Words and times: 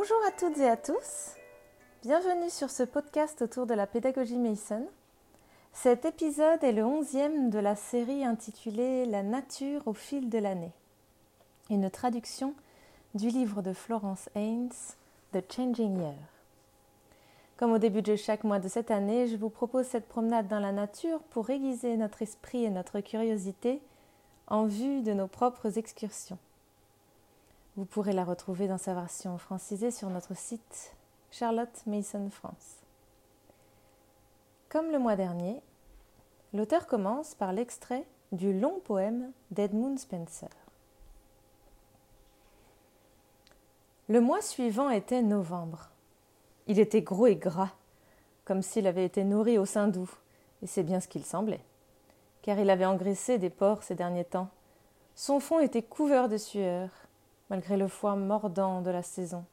Bonjour 0.00 0.24
à 0.26 0.30
toutes 0.30 0.56
et 0.56 0.66
à 0.66 0.78
tous. 0.78 1.34
Bienvenue 2.00 2.48
sur 2.48 2.70
ce 2.70 2.84
podcast 2.84 3.42
autour 3.42 3.66
de 3.66 3.74
la 3.74 3.86
pédagogie 3.86 4.38
Mason. 4.38 4.88
Cet 5.74 6.06
épisode 6.06 6.64
est 6.64 6.72
le 6.72 6.86
onzième 6.86 7.50
de 7.50 7.58
la 7.58 7.76
série 7.76 8.24
intitulée 8.24 9.04
La 9.04 9.22
nature 9.22 9.82
au 9.84 9.92
fil 9.92 10.30
de 10.30 10.38
l'année. 10.38 10.72
Une 11.68 11.90
traduction 11.90 12.54
du 13.14 13.28
livre 13.28 13.60
de 13.60 13.74
Florence 13.74 14.30
Haynes, 14.34 14.72
The 15.34 15.44
Changing 15.52 15.98
Year. 15.98 16.14
Comme 17.58 17.72
au 17.72 17.78
début 17.78 18.00
de 18.00 18.16
chaque 18.16 18.44
mois 18.44 18.58
de 18.58 18.68
cette 18.68 18.90
année, 18.90 19.26
je 19.26 19.36
vous 19.36 19.50
propose 19.50 19.84
cette 19.84 20.08
promenade 20.08 20.48
dans 20.48 20.60
la 20.60 20.72
nature 20.72 21.20
pour 21.28 21.50
aiguiser 21.50 21.98
notre 21.98 22.22
esprit 22.22 22.64
et 22.64 22.70
notre 22.70 23.00
curiosité 23.00 23.82
en 24.46 24.64
vue 24.64 25.02
de 25.02 25.12
nos 25.12 25.28
propres 25.28 25.76
excursions. 25.76 26.38
Vous 27.80 27.86
pourrez 27.86 28.12
la 28.12 28.24
retrouver 28.24 28.68
dans 28.68 28.76
sa 28.76 28.92
version 28.92 29.38
francisée 29.38 29.90
sur 29.90 30.10
notre 30.10 30.36
site 30.36 30.94
Charlotte 31.30 31.82
Mason 31.86 32.28
France. 32.28 32.76
Comme 34.68 34.92
le 34.92 34.98
mois 34.98 35.16
dernier, 35.16 35.62
l'auteur 36.52 36.86
commence 36.86 37.34
par 37.34 37.54
l'extrait 37.54 38.04
du 38.32 38.52
long 38.52 38.80
poème 38.80 39.32
d'Edmund 39.50 39.98
Spencer. 39.98 40.50
Le 44.10 44.20
mois 44.20 44.42
suivant 44.42 44.90
était 44.90 45.22
novembre. 45.22 45.88
Il 46.66 46.78
était 46.78 47.00
gros 47.00 47.28
et 47.28 47.36
gras, 47.36 47.72
comme 48.44 48.60
s'il 48.60 48.86
avait 48.86 49.06
été 49.06 49.24
nourri 49.24 49.56
au 49.56 49.64
sein 49.64 49.88
doux, 49.88 50.10
et 50.60 50.66
c'est 50.66 50.82
bien 50.82 51.00
ce 51.00 51.08
qu'il 51.08 51.24
semblait, 51.24 51.64
car 52.42 52.58
il 52.58 52.68
avait 52.68 52.84
engraissé 52.84 53.38
des 53.38 53.48
porcs 53.48 53.84
ces 53.84 53.94
derniers 53.94 54.26
temps. 54.26 54.50
Son 55.14 55.40
front 55.40 55.60
était 55.60 55.82
couvert 55.82 56.28
de 56.28 56.36
sueur, 56.36 56.90
malgré 57.50 57.76
le 57.76 57.88
foie 57.88 58.16
mordant 58.16 58.80
de 58.80 58.90
la 58.90 59.02
saison. 59.02 59.44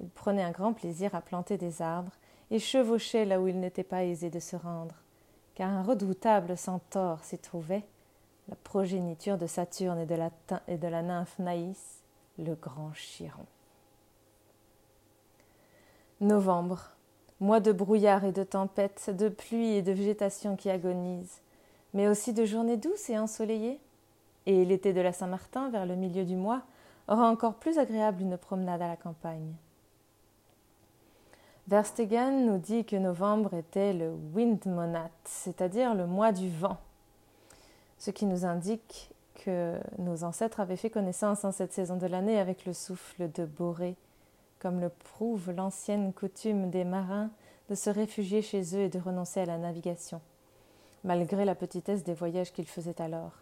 Il 0.00 0.08
prenait 0.08 0.42
un 0.42 0.50
grand 0.50 0.72
plaisir 0.72 1.14
à 1.14 1.20
planter 1.20 1.58
des 1.58 1.82
arbres 1.82 2.12
et 2.50 2.58
chevauchait 2.58 3.26
là 3.26 3.40
où 3.40 3.46
il 3.46 3.60
n'était 3.60 3.84
pas 3.84 4.04
aisé 4.04 4.30
de 4.30 4.40
se 4.40 4.56
rendre, 4.56 4.96
car 5.54 5.70
un 5.70 5.82
redoutable 5.82 6.56
centaure 6.56 7.22
s'y 7.22 7.38
trouvait, 7.38 7.84
la 8.48 8.56
progéniture 8.56 9.38
de 9.38 9.46
Saturne 9.46 10.00
et 10.00 10.06
de 10.78 10.88
la, 10.88 11.02
nymphe 11.02 11.38
Naïs, 11.38 12.02
le 12.38 12.54
grand 12.54 12.92
Chiron. 12.94 13.46
Novembre, 16.20 16.90
mois 17.38 17.60
de 17.60 17.72
brouillard 17.72 18.24
et 18.24 18.32
de 18.32 18.42
tempêtes, 18.42 19.10
de 19.14 19.28
pluie 19.28 19.74
et 19.74 19.82
de 19.82 19.92
végétation 19.92 20.56
qui 20.56 20.68
agonise, 20.68 21.40
mais 21.94 22.08
aussi 22.08 22.32
de 22.32 22.44
journées 22.44 22.76
douces 22.76 23.08
et 23.10 23.18
ensoleillées. 23.18 23.78
Et 24.46 24.64
l'été 24.64 24.92
de 24.92 25.00
la 25.00 25.12
Saint-Martin, 25.12 25.70
vers 25.70 25.86
le 25.86 25.96
milieu 25.96 26.24
du 26.24 26.36
mois, 26.36 26.62
aura 27.08 27.28
encore 27.28 27.54
plus 27.54 27.78
agréable 27.78 28.22
une 28.22 28.38
promenade 28.38 28.82
à 28.82 28.88
la 28.88 28.96
campagne. 28.96 29.54
Verstegen 31.68 32.46
nous 32.46 32.58
dit 32.58 32.84
que 32.84 32.96
novembre 32.96 33.54
était 33.54 33.92
le 33.92 34.12
windmonat, 34.34 35.10
c'est-à-dire 35.24 35.94
le 35.94 36.06
mois 36.06 36.32
du 36.32 36.48
vent, 36.48 36.78
ce 37.98 38.10
qui 38.10 38.26
nous 38.26 38.44
indique 38.44 39.10
que 39.34 39.78
nos 39.98 40.24
ancêtres 40.24 40.60
avaient 40.60 40.76
fait 40.76 40.90
connaissance 40.90 41.44
en 41.44 41.52
cette 41.52 41.72
saison 41.72 41.96
de 41.96 42.06
l'année 42.06 42.38
avec 42.38 42.66
le 42.66 42.72
souffle 42.72 43.30
de 43.30 43.44
Boré, 43.44 43.96
comme 44.58 44.80
le 44.80 44.88
prouve 44.88 45.52
l'ancienne 45.52 46.12
coutume 46.12 46.70
des 46.70 46.84
marins 46.84 47.30
de 47.68 47.74
se 47.74 47.88
réfugier 47.88 48.42
chez 48.42 48.62
eux 48.74 48.80
et 48.80 48.88
de 48.88 48.98
renoncer 48.98 49.40
à 49.40 49.46
la 49.46 49.58
navigation, 49.58 50.20
malgré 51.04 51.44
la 51.44 51.54
petitesse 51.54 52.02
des 52.02 52.14
voyages 52.14 52.52
qu'ils 52.52 52.66
faisaient 52.66 53.00
alors 53.00 53.32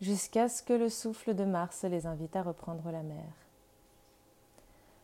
jusqu'à 0.00 0.48
ce 0.48 0.62
que 0.62 0.72
le 0.72 0.88
souffle 0.88 1.34
de 1.34 1.44
Mars 1.44 1.84
les 1.84 2.06
invite 2.06 2.36
à 2.36 2.42
reprendre 2.42 2.90
la 2.90 3.02
mer. 3.02 3.24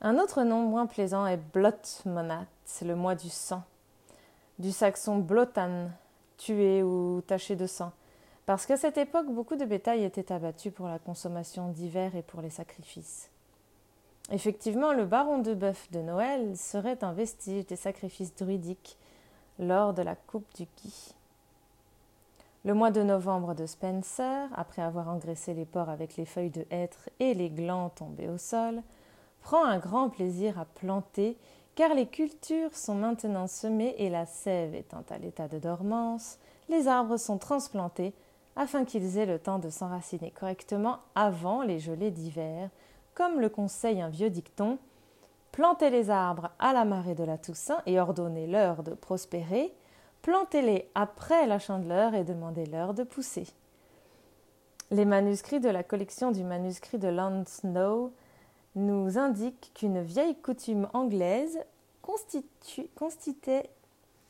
Un 0.01 0.19
autre 0.19 0.43
nom 0.43 0.61
moins 0.61 0.87
plaisant 0.87 1.27
est 1.27 1.39
Blotmonat, 1.53 2.47
le 2.83 2.95
mois 2.95 3.15
du 3.15 3.31
sang, 3.31 3.63
du 4.59 4.71
saxon 4.71 5.19
blotan, 5.19 5.89
tué 6.37 6.83
ou 6.83 7.23
taché 7.27 7.57
de 7.57 7.67
sang, 7.67 7.93
parce 8.47 8.67
qu'à 8.67 8.77
cette 8.77 8.99
époque 8.99 9.31
beaucoup 9.31 9.57
de 9.57 9.65
bétail 9.65 10.05
était 10.05 10.31
abattu 10.33 10.71
pour 10.71 10.89
la 10.89 10.99
consommation 10.99 11.69
d'hiver 11.69 12.15
et 12.17 12.23
pour 12.23 12.43
les 12.43 12.51
sacrifices. 12.51 13.31
Effectivement, 14.31 14.93
le 14.93 15.05
baron 15.05 15.39
de 15.39 15.55
bœuf 15.55 15.91
de 15.91 16.01
Noël 16.01 16.57
serait 16.57 17.03
un 17.03 17.13
vestige 17.13 17.67
des 17.67 17.77
sacrifices 17.77 18.35
druidiques 18.35 18.99
lors 19.59 19.93
de 19.93 20.03
la 20.03 20.17
coupe 20.17 20.47
du 20.57 20.65
Guy. 20.65 21.15
Le 22.65 22.73
mois 22.73 22.91
de 22.91 23.03
novembre 23.03 23.55
de 23.55 23.67
Spencer, 23.67 24.49
après 24.55 24.81
avoir 24.81 25.11
engraissé 25.11 25.53
les 25.53 25.67
porcs 25.67 25.91
avec 25.91 26.17
les 26.17 26.25
feuilles 26.25 26.49
de 26.49 26.65
hêtre 26.71 27.11
et 27.21 27.35
les 27.35 27.51
glands 27.51 27.91
tombés 27.91 28.31
au 28.31 28.39
sol, 28.39 28.83
prend 29.43 29.67
un 29.67 29.79
grand 29.79 30.09
plaisir 30.09 30.59
à 30.59 30.65
planter, 30.65 31.37
car 31.75 31.93
les 31.93 32.07
cultures 32.07 32.75
sont 32.75 32.95
maintenant 32.95 33.49
semées 33.49 33.95
et 33.99 34.09
la 34.09 34.25
sève 34.25 34.75
étant 34.75 35.05
à 35.11 35.19
l'état 35.19 35.47
de 35.47 35.59
dormance, 35.59 36.39
les 36.71 36.89
arbres 36.89 37.19
sont 37.19 37.37
transplantés 37.37 38.15
afin 38.57 38.87
qu'ils 38.87 39.19
aient 39.19 39.27
le 39.27 39.39
temps 39.39 39.59
de 39.59 39.69
s'enraciner 39.69 40.31
correctement 40.31 41.01
avant 41.15 41.63
les 41.63 41.81
gelées 41.81 42.13
d'hiver, 42.13 42.71
comme 43.15 43.41
le 43.41 43.51
conseille 43.51 44.01
un 44.01 44.09
vieux 44.09 44.31
dicton 44.31 44.79
Plantez 45.53 45.91
les 45.91 46.09
arbres 46.09 46.51
à 46.59 46.73
la 46.73 46.87
marée 46.87 47.15
de 47.15 47.25
la 47.25 47.37
Toussaint 47.37 47.83
et 47.85 48.01
ordonnez-leur 48.01 48.83
de 48.83 48.93
prospérer, 48.93 49.73
plantez-les 50.25 50.89
après 50.95 51.47
la 51.47 51.59
chandeleur 51.59 52.15
et 52.15 52.25
demandez-leur 52.25 52.95
de 52.95 53.03
pousser. 53.03 53.47
Les 54.91 55.05
manuscrits 55.05 55.61
de 55.61 55.69
la 55.69 55.83
collection 55.83 56.31
du 56.31 56.43
manuscrit 56.43 56.99
de 56.99 57.09
Land 57.09 57.45
Snow 57.47 58.11
nous 58.75 59.19
indiquent 59.19 59.71
qu'une 59.75 60.01
vieille 60.01 60.37
coutume 60.37 60.89
anglaise 60.95 61.59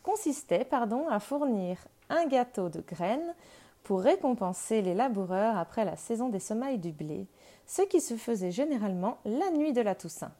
consistait 0.02 0.64
pardon, 0.64 1.08
à 1.08 1.20
fournir 1.20 1.78
un 2.10 2.26
gâteau 2.26 2.68
de 2.68 2.80
graines 2.80 3.34
pour 3.84 4.00
récompenser 4.00 4.82
les 4.82 4.94
laboureurs 4.94 5.56
après 5.56 5.84
la 5.84 5.94
saison 5.94 6.28
des 6.28 6.40
semailles 6.40 6.78
du 6.78 6.90
blé, 6.90 7.28
ce 7.66 7.82
qui 7.82 8.00
se 8.00 8.16
faisait 8.16 8.50
généralement 8.50 9.18
la 9.24 9.48
nuit 9.52 9.72
de 9.72 9.80
la 9.80 9.94
Toussaint. 9.94 10.32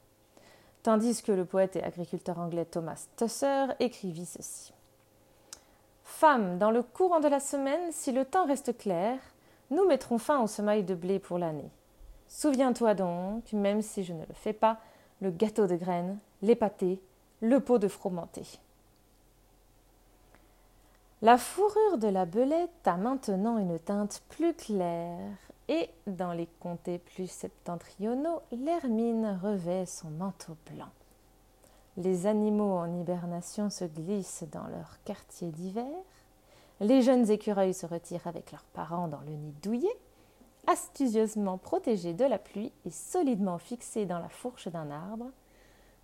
Tandis 0.82 1.22
que 1.22 1.30
le 1.30 1.44
poète 1.44 1.76
et 1.76 1.84
agriculteur 1.84 2.40
anglais 2.40 2.64
Thomas 2.64 3.06
Tusser 3.16 3.66
écrivit 3.78 4.26
ceci. 4.26 4.73
Dans 6.24 6.70
le 6.70 6.82
courant 6.82 7.20
de 7.20 7.28
la 7.28 7.38
semaine, 7.38 7.92
si 7.92 8.10
le 8.10 8.24
temps 8.24 8.46
reste 8.46 8.78
clair, 8.78 9.18
nous 9.70 9.86
mettrons 9.86 10.16
fin 10.16 10.40
au 10.40 10.46
semailles 10.46 10.82
de 10.82 10.94
blé 10.94 11.18
pour 11.18 11.36
l'année. 11.36 11.70
Souviens-toi 12.28 12.94
donc, 12.94 13.52
même 13.52 13.82
si 13.82 14.04
je 14.04 14.14
ne 14.14 14.24
le 14.24 14.32
fais 14.32 14.54
pas, 14.54 14.78
le 15.20 15.30
gâteau 15.30 15.66
de 15.66 15.76
graines, 15.76 16.18
les 16.40 16.54
pâtés, 16.54 16.98
le 17.42 17.60
pot 17.60 17.78
de 17.78 17.88
fromenté. 17.88 18.42
La 21.20 21.36
fourrure 21.36 21.98
de 21.98 22.08
la 22.08 22.24
belette 22.24 22.70
a 22.86 22.96
maintenant 22.96 23.58
une 23.58 23.78
teinte 23.78 24.22
plus 24.30 24.54
claire, 24.54 25.36
et 25.68 25.90
dans 26.06 26.32
les 26.32 26.48
comtés 26.58 26.98
plus 26.98 27.30
septentrionaux, 27.30 28.40
l'hermine 28.50 29.38
revêt 29.42 29.84
son 29.84 30.08
manteau 30.08 30.56
blanc. 30.72 30.88
Les 31.98 32.26
animaux 32.26 32.78
en 32.78 32.98
hibernation 32.98 33.68
se 33.68 33.84
glissent 33.84 34.44
dans 34.50 34.66
leur 34.68 35.02
quartier 35.04 35.50
d'hiver. 35.50 35.84
Les 36.80 37.02
jeunes 37.02 37.30
écureuils 37.30 37.74
se 37.74 37.86
retirent 37.86 38.26
avec 38.26 38.50
leurs 38.50 38.64
parents 38.64 39.08
dans 39.08 39.20
le 39.20 39.32
nid 39.32 39.54
douillet, 39.62 39.96
astucieusement 40.66 41.58
protégés 41.58 42.14
de 42.14 42.24
la 42.24 42.38
pluie 42.38 42.72
et 42.84 42.90
solidement 42.90 43.58
fixés 43.58 44.06
dans 44.06 44.18
la 44.18 44.28
fourche 44.28 44.68
d'un 44.68 44.90
arbre, 44.90 45.30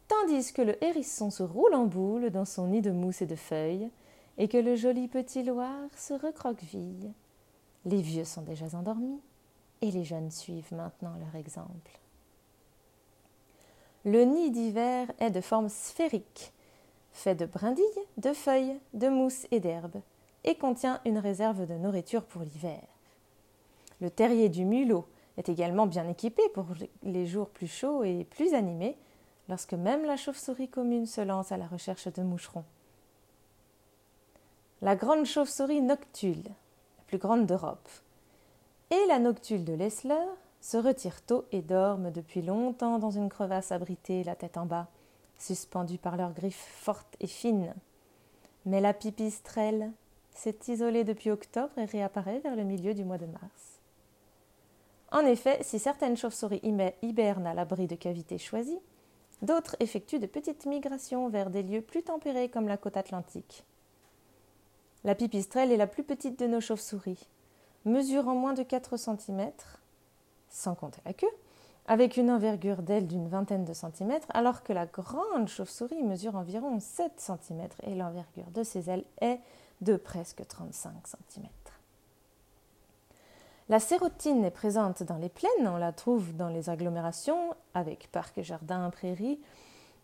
tandis 0.06 0.52
que 0.52 0.62
le 0.62 0.82
hérisson 0.82 1.30
se 1.30 1.42
roule 1.42 1.74
en 1.74 1.86
boule 1.86 2.30
dans 2.30 2.44
son 2.44 2.68
nid 2.68 2.82
de 2.82 2.90
mousse 2.90 3.22
et 3.22 3.26
de 3.26 3.36
feuilles, 3.36 3.90
et 4.38 4.48
que 4.48 4.58
le 4.58 4.76
joli 4.76 5.08
petit 5.08 5.42
loir 5.42 5.74
se 5.96 6.14
recroqueville. 6.14 7.12
Les 7.84 8.00
vieux 8.00 8.24
sont 8.24 8.42
déjà 8.42 8.66
endormis, 8.76 9.20
et 9.82 9.90
les 9.90 10.04
jeunes 10.04 10.30
suivent 10.30 10.72
maintenant 10.72 11.14
leur 11.18 11.34
exemple. 11.34 11.98
Le 14.04 14.24
nid 14.24 14.50
d'hiver 14.50 15.10
est 15.18 15.30
de 15.30 15.40
forme 15.40 15.68
sphérique, 15.68 16.52
fait 17.12 17.34
de 17.34 17.46
brindilles, 17.46 17.84
de 18.18 18.32
feuilles, 18.32 18.78
de 18.94 19.08
mousse 19.08 19.46
et 19.50 19.60
d'herbes, 19.60 20.00
et 20.44 20.56
contient 20.56 21.00
une 21.04 21.18
réserve 21.18 21.66
de 21.66 21.74
nourriture 21.74 22.24
pour 22.24 22.42
l'hiver. 22.42 22.82
Le 24.00 24.10
terrier 24.10 24.48
du 24.48 24.64
mulot 24.64 25.06
est 25.36 25.48
également 25.48 25.86
bien 25.86 26.08
équipé 26.08 26.42
pour 26.54 26.66
les 27.02 27.26
jours 27.26 27.50
plus 27.50 27.66
chauds 27.66 28.04
et 28.04 28.24
plus 28.24 28.54
animés, 28.54 28.96
lorsque 29.48 29.74
même 29.74 30.04
la 30.04 30.16
chauve-souris 30.16 30.68
commune 30.68 31.06
se 31.06 31.20
lance 31.20 31.52
à 31.52 31.56
la 31.56 31.66
recherche 31.66 32.08
de 32.08 32.22
moucherons. 32.22 32.64
La 34.82 34.96
grande 34.96 35.26
chauve-souris 35.26 35.82
noctule, 35.82 36.44
la 36.44 37.04
plus 37.06 37.18
grande 37.18 37.46
d'Europe, 37.46 37.88
et 38.90 39.06
la 39.08 39.18
noctule 39.18 39.64
de 39.64 39.74
Lessler 39.74 40.24
se 40.60 40.76
retirent 40.76 41.22
tôt 41.22 41.44
et 41.52 41.62
dorment 41.62 42.10
depuis 42.10 42.42
longtemps 42.42 42.98
dans 42.98 43.10
une 43.10 43.28
crevasse 43.28 43.72
abritée, 43.72 44.24
la 44.24 44.36
tête 44.36 44.56
en 44.56 44.66
bas, 44.66 44.88
suspendue 45.38 45.98
par 45.98 46.16
leurs 46.16 46.32
griffes 46.32 46.68
fortes 46.80 47.16
et 47.20 47.26
fines. 47.26 47.74
Mais 48.66 48.80
la 48.80 48.92
pipistrelle 48.92 49.90
s'est 50.34 50.58
isolée 50.68 51.04
depuis 51.04 51.30
octobre 51.30 51.76
et 51.76 51.84
réapparaît 51.84 52.40
vers 52.40 52.56
le 52.56 52.64
milieu 52.64 52.94
du 52.94 53.04
mois 53.04 53.18
de 53.18 53.26
mars. 53.26 53.80
En 55.12 55.20
effet, 55.20 55.58
si 55.62 55.78
certaines 55.78 56.16
chauves-souris 56.16 56.62
hibernent 57.02 57.46
à 57.46 57.54
l'abri 57.54 57.86
de 57.86 57.96
cavités 57.96 58.38
choisies, 58.38 58.80
D'autres 59.42 59.76
effectuent 59.80 60.18
de 60.18 60.26
petites 60.26 60.66
migrations 60.66 61.28
vers 61.28 61.50
des 61.50 61.62
lieux 61.62 61.80
plus 61.80 62.02
tempérés 62.02 62.50
comme 62.50 62.68
la 62.68 62.76
côte 62.76 62.96
atlantique. 62.96 63.64
La 65.02 65.14
pipistrelle 65.14 65.72
est 65.72 65.78
la 65.78 65.86
plus 65.86 66.04
petite 66.04 66.38
de 66.38 66.46
nos 66.46 66.60
chauves-souris, 66.60 67.26
mesurant 67.86 68.34
moins 68.34 68.52
de 68.52 68.62
4 68.62 68.98
cm, 68.98 69.50
sans 70.50 70.74
compter 70.74 71.00
la 71.06 71.14
queue, 71.14 71.26
avec 71.86 72.18
une 72.18 72.30
envergure 72.30 72.82
d'aile 72.82 73.06
d'une 73.06 73.28
vingtaine 73.28 73.64
de 73.64 73.72
centimètres, 73.72 74.28
alors 74.34 74.62
que 74.62 74.74
la 74.74 74.84
grande 74.84 75.48
chauve-souris 75.48 76.02
mesure 76.02 76.36
environ 76.36 76.78
7 76.78 77.12
cm 77.16 77.68
et 77.84 77.94
l'envergure 77.94 78.50
de 78.54 78.62
ses 78.62 78.90
ailes 78.90 79.06
est 79.22 79.40
de 79.80 79.96
presque 79.96 80.46
35 80.46 80.92
cm. 81.06 81.46
La 83.68 83.78
sérotine 83.78 84.44
est 84.44 84.50
présente 84.50 85.02
dans 85.02 85.16
les 85.16 85.28
plaines, 85.28 85.66
on 85.66 85.76
la 85.76 85.92
trouve 85.92 86.34
dans 86.34 86.48
les 86.48 86.70
agglomérations, 86.70 87.54
avec 87.74 88.10
parcs, 88.10 88.42
jardins, 88.42 88.90
prairies, 88.90 89.40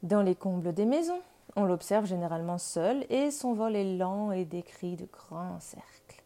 dans 0.03 0.23
les 0.23 0.37
combles 0.37 0.73
des 0.73 0.85
maisons. 0.85 1.21
On 1.57 1.65
l'observe 1.65 2.07
généralement 2.07 2.59
seul 2.59 3.05
et 3.11 3.31
son 3.31 3.55
vol 3.55 3.75
est 3.75 3.97
lent 3.97 4.31
et 4.31 4.45
décrit 4.45 4.97
de 4.97 5.07
grands 5.07 5.59
cercles. 5.59 6.23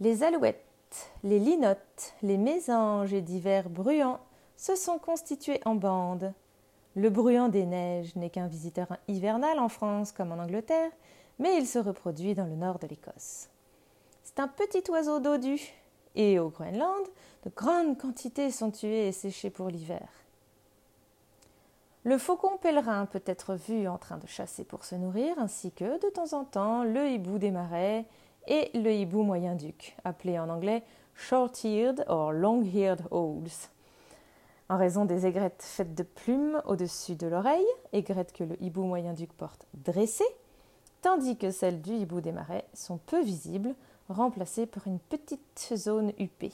Les 0.00 0.22
alouettes 0.22 0.64
les 1.24 1.38
linottes, 1.38 2.14
les 2.22 2.36
mésanges 2.36 3.12
et 3.12 3.20
divers 3.20 3.68
bruants 3.68 4.20
se 4.56 4.74
sont 4.76 4.98
constitués 4.98 5.60
en 5.64 5.74
bandes. 5.74 6.32
Le 6.96 7.08
bruant 7.08 7.48
des 7.48 7.66
neiges 7.66 8.16
n'est 8.16 8.30
qu'un 8.30 8.48
visiteur 8.48 8.88
hivernal 9.06 9.58
en 9.58 9.68
France 9.68 10.10
comme 10.12 10.32
en 10.32 10.42
Angleterre, 10.42 10.90
mais 11.38 11.56
il 11.56 11.66
se 11.66 11.78
reproduit 11.78 12.34
dans 12.34 12.46
le 12.46 12.56
nord 12.56 12.78
de 12.78 12.86
l'Écosse. 12.88 13.48
C'est 14.24 14.40
un 14.40 14.48
petit 14.48 14.88
oiseau 14.90 15.20
dodu, 15.20 15.60
et 16.14 16.38
au 16.38 16.48
Groenland, 16.48 17.06
de 17.44 17.50
grandes 17.54 17.96
quantités 17.96 18.50
sont 18.50 18.70
tuées 18.70 19.08
et 19.08 19.12
séchées 19.12 19.50
pour 19.50 19.68
l'hiver. 19.68 20.08
Le 22.02 22.18
faucon 22.18 22.56
pèlerin 22.56 23.06
peut 23.06 23.22
être 23.26 23.54
vu 23.54 23.86
en 23.86 23.98
train 23.98 24.18
de 24.18 24.26
chasser 24.26 24.64
pour 24.64 24.84
se 24.84 24.94
nourrir, 24.94 25.38
ainsi 25.38 25.70
que, 25.70 26.00
de 26.02 26.10
temps 26.10 26.32
en 26.32 26.44
temps, 26.44 26.82
le 26.82 27.08
hibou 27.08 27.38
des 27.38 27.50
marais 27.50 28.06
et 28.46 28.70
le 28.74 28.92
hibou 28.92 29.22
moyen-duc, 29.22 29.96
appelé 30.04 30.38
en 30.38 30.48
anglais 30.48 30.82
short-eared 31.14 32.04
or 32.08 32.32
long-eared 32.32 33.02
owls. 33.10 33.68
En 34.70 34.78
raison 34.78 35.04
des 35.04 35.26
aigrettes 35.26 35.64
faites 35.66 35.96
de 35.96 36.04
plumes 36.04 36.62
au-dessus 36.64 37.16
de 37.16 37.26
l'oreille, 37.26 37.66
aigrettes 37.92 38.32
que 38.32 38.44
le 38.44 38.56
hibou 38.62 38.84
moyen-duc 38.84 39.32
porte 39.32 39.66
dressées, 39.74 40.22
tandis 41.02 41.36
que 41.36 41.50
celles 41.50 41.82
du 41.82 41.90
hibou 41.90 42.20
des 42.20 42.30
marais 42.30 42.64
sont 42.72 42.98
peu 42.98 43.20
visibles, 43.20 43.74
remplacées 44.08 44.66
par 44.66 44.86
une 44.86 45.00
petite 45.00 45.72
zone 45.74 46.12
huppée. 46.20 46.52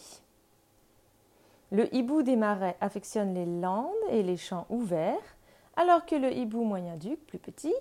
Le 1.71 1.95
hibou 1.95 2.23
des 2.23 2.37
marais 2.37 2.79
affectionne 2.81 3.35
les 3.35 3.45
landes 3.45 3.93
et 4.09 4.23
les 4.23 4.39
champs 4.39 4.67
ouverts, 4.71 5.37
alors 5.77 6.07
que 6.07 6.17
le 6.17 6.33
hibou 6.33 6.65
moyen-duc, 6.65 7.19
plus 7.27 7.39
petit, 7.39 7.75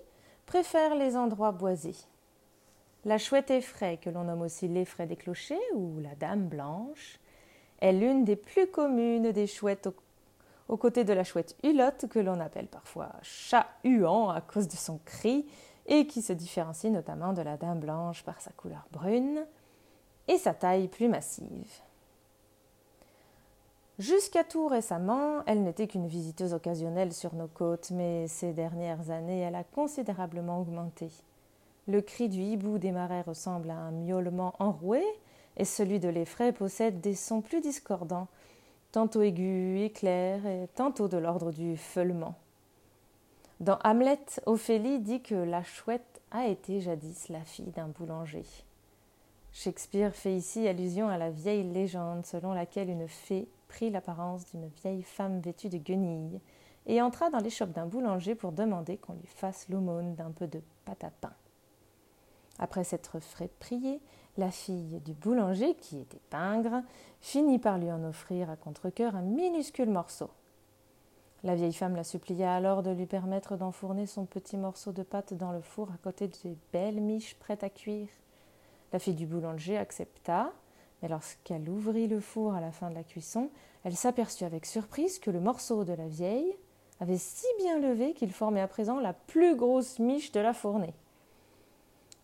préfère 0.45 0.95
les 0.95 1.15
endroits 1.15 1.53
boisés. 1.53 1.95
La 3.05 3.17
chouette 3.17 3.51
effraie, 3.51 3.95
que 3.95 4.09
l'on 4.09 4.25
nomme 4.25 4.41
aussi 4.41 4.67
l'effraie 4.67 5.07
des 5.07 5.15
clochers 5.15 5.71
ou 5.75 5.97
la 6.01 6.13
dame 6.15 6.49
blanche, 6.49 7.21
est 7.79 7.93
l'une 7.93 8.25
des 8.25 8.35
plus 8.35 8.67
communes 8.67 9.31
des 9.31 9.47
chouettes 9.47 9.87
aux, 10.67 10.77
côtés 10.77 11.03
de 11.03 11.13
la 11.13 11.23
chouette 11.23 11.56
hulotte, 11.63 12.07
que 12.07 12.19
l'on 12.19 12.39
appelle 12.39 12.67
parfois 12.67 13.12
chat 13.21 13.67
huant 13.83 14.29
à 14.29 14.41
cause 14.41 14.67
de 14.67 14.75
son 14.75 15.00
cri, 15.06 15.45
et 15.88 16.07
qui 16.07 16.21
se 16.21 16.33
différencie 16.33 16.91
notamment 16.91 17.33
de 17.33 17.41
la 17.41 17.57
dame 17.57 17.79
blanche 17.79 18.23
par 18.23 18.41
sa 18.41 18.51
couleur 18.51 18.88
brune 18.91 19.45
et 20.27 20.38
sa 20.38 20.53
taille 20.53 20.88
plus 20.88 21.07
massive. 21.07 21.81
Jusqu'à 23.97 24.44
tout 24.44 24.67
récemment, 24.67 25.44
elle 25.45 25.63
n'était 25.63 25.88
qu'une 25.88 26.07
visiteuse 26.07 26.53
occasionnelle 26.53 27.13
sur 27.13 27.33
nos 27.33 27.47
côtes, 27.47 27.91
mais 27.91 28.27
ces 28.27 28.51
dernières 28.51 29.09
années, 29.09 29.39
elle 29.39 29.56
a 29.56 29.63
considérablement 29.63 30.59
augmenté. 30.59 31.09
Le 31.88 32.01
cri 32.01 32.27
du 32.27 32.41
hibou 32.41 32.77
des 32.77 32.91
marais 32.91 33.21
ressemble 33.21 33.69
à 33.69 33.77
un 33.77 33.91
miaulement 33.91 34.53
enroué, 34.59 35.01
et 35.56 35.63
celui 35.63 36.01
de 36.01 36.09
l'effraie 36.09 36.51
possède 36.51 37.00
des 37.00 37.15
sons 37.15 37.39
plus 37.39 37.61
discordants, 37.61 38.27
tantôt 38.95 39.24
aigus 39.24 39.81
et 39.81 39.89
clairs, 39.89 40.45
et 40.45 40.69
tantôt 40.74 41.09
de 41.09 41.18
l'ordre 41.18 41.51
du 41.51 41.75
feulement. 41.75 42.36
Dans 43.59 43.77
Hamlet, 43.83 44.21
Ophélie 44.45 45.00
dit 45.00 45.21
que 45.21 45.36
la 45.36 45.65
chouette 45.65 46.21
a 46.31 46.47
été 46.47 46.80
jadis 46.80 47.27
la 47.27 47.42
fille 47.42 47.74
d'un 47.75 47.89
boulanger. 47.89 48.45
Shakespeare 49.51 50.15
fait 50.15 50.33
ici 50.33 50.65
allusion 50.65 51.09
à 51.09 51.18
la 51.18 51.30
vieille 51.30 51.69
légende 51.69 52.25
selon 52.25 52.53
laquelle 52.53 52.89
une 52.89 53.09
fée 53.09 53.50
prit 53.68 53.89
l'apparence 53.89 54.45
d'une 54.45 54.69
vieille 54.81 55.03
femme 55.03 55.42
vêtue 55.42 55.68
de 55.68 55.77
guenilles 55.77 56.39
et 56.86 57.01
entra 57.01 57.30
dans 57.30 57.39
l'échoppe 57.39 57.74
d'un 57.74 57.88
boulanger 57.88 58.33
pour 58.33 58.53
demander 58.53 58.95
qu'on 58.95 59.15
lui 59.15 59.27
fasse 59.27 59.68
l'aumône 59.68 60.15
d'un 60.15 60.31
peu 60.31 60.47
de 60.47 60.62
pâte 60.86 61.03
à 61.03 61.09
pain. 61.09 61.33
Après 62.60 62.84
s'être 62.84 63.19
fait 63.19 63.52
prier, 63.60 64.02
la 64.38 64.52
fille 64.52 65.00
du 65.02 65.13
boulanger, 65.13 65.75
qui 65.75 66.00
était 66.00 66.22
pingre, 66.30 66.81
finit 67.22 67.60
par 67.60 67.78
lui 67.78 67.92
en 67.92 68.04
offrir 68.04 68.50
à 68.50 68.56
contre-coeur 68.56 69.16
un 69.16 69.22
minuscule 69.22 69.90
morceau. 69.90 70.30
La 71.44 71.56
vieille 71.56 71.74
femme 71.74 71.96
la 71.96 72.04
supplia 72.04 72.56
alors 72.56 72.81
de 72.81 72.90
lui 72.90 73.06
permettre 73.06 73.56
d'enfourner 73.56 74.07
son 74.07 74.25
petit 74.25 74.57
morceau 74.57 74.92
de 74.92 75.04
pâte 75.04 75.34
dans 75.34 75.52
le 75.52 75.62
four 75.62 75.92
à 75.92 75.98
côté 75.98 76.28
des 76.28 76.57
belles 76.74 77.02
miches 77.02 77.36
prêtes 77.36 77.63
à 77.63 77.69
cuire. 77.69 78.10
La 78.92 79.00
fille 79.00 79.13
du 79.13 79.28
boulanger 79.28 79.78
accepta, 79.78 80.52
mais 81.02 81.07
lorsqu'elle 81.07 81.69
ouvrit 81.69 82.07
le 82.07 82.19
four 82.19 82.56
à 82.56 82.62
la 82.62 82.72
fin 82.72 82.90
de 82.90 82.96
la 82.96 83.04
cuisson, 83.04 83.50
elle 83.84 83.96
s'aperçut 83.96 84.44
avec 84.44 84.66
surprise 84.66 85.19
que 85.19 85.30
le 85.30 85.40
morceau 85.40 85.84
de 85.84 85.94
la 85.94 86.07
vieille 86.07 86.56
avait 87.00 87.18
si 87.18 87.46
bien 87.60 87.80
levé 87.80 88.13
qu'il 88.13 88.31
formait 88.31 88.62
à 88.62 88.68
présent 88.68 89.00
la 89.00 89.13
plus 89.13 89.56
grosse 89.56 90.00
miche 90.00 90.31
de 90.31 90.40
la 90.40 90.54
fournée. 90.54 90.96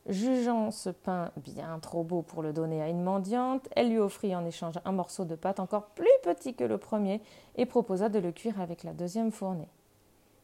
Jugeant 0.08 0.72
ce 0.72 0.90
pain 0.90 1.32
bien 1.38 1.78
trop 1.80 2.04
beau 2.04 2.24
pour 2.24 2.42
le 2.42 2.54
donner 2.54 2.82
à 2.82 2.90
une 2.90 3.04
mendiante, 3.04 3.68
elle 3.76 3.90
lui 3.90 4.00
offrit 4.00 4.36
en 4.36 4.46
échange 4.46 4.80
un 4.84 4.92
morceau 4.92 5.26
de 5.26 5.36
pâte 5.36 5.60
encore 5.60 5.86
plus 5.90 6.08
petit 6.24 6.56
que 6.56 6.64
le 6.64 6.80
premier 6.80 7.22
et 7.56 7.68
proposa 7.68 8.10
de 8.10 8.18
le 8.18 8.32
cuire 8.32 8.60
avec 8.60 8.84
la 8.84 8.94
deuxième 8.94 9.32
fournée. 9.32 9.70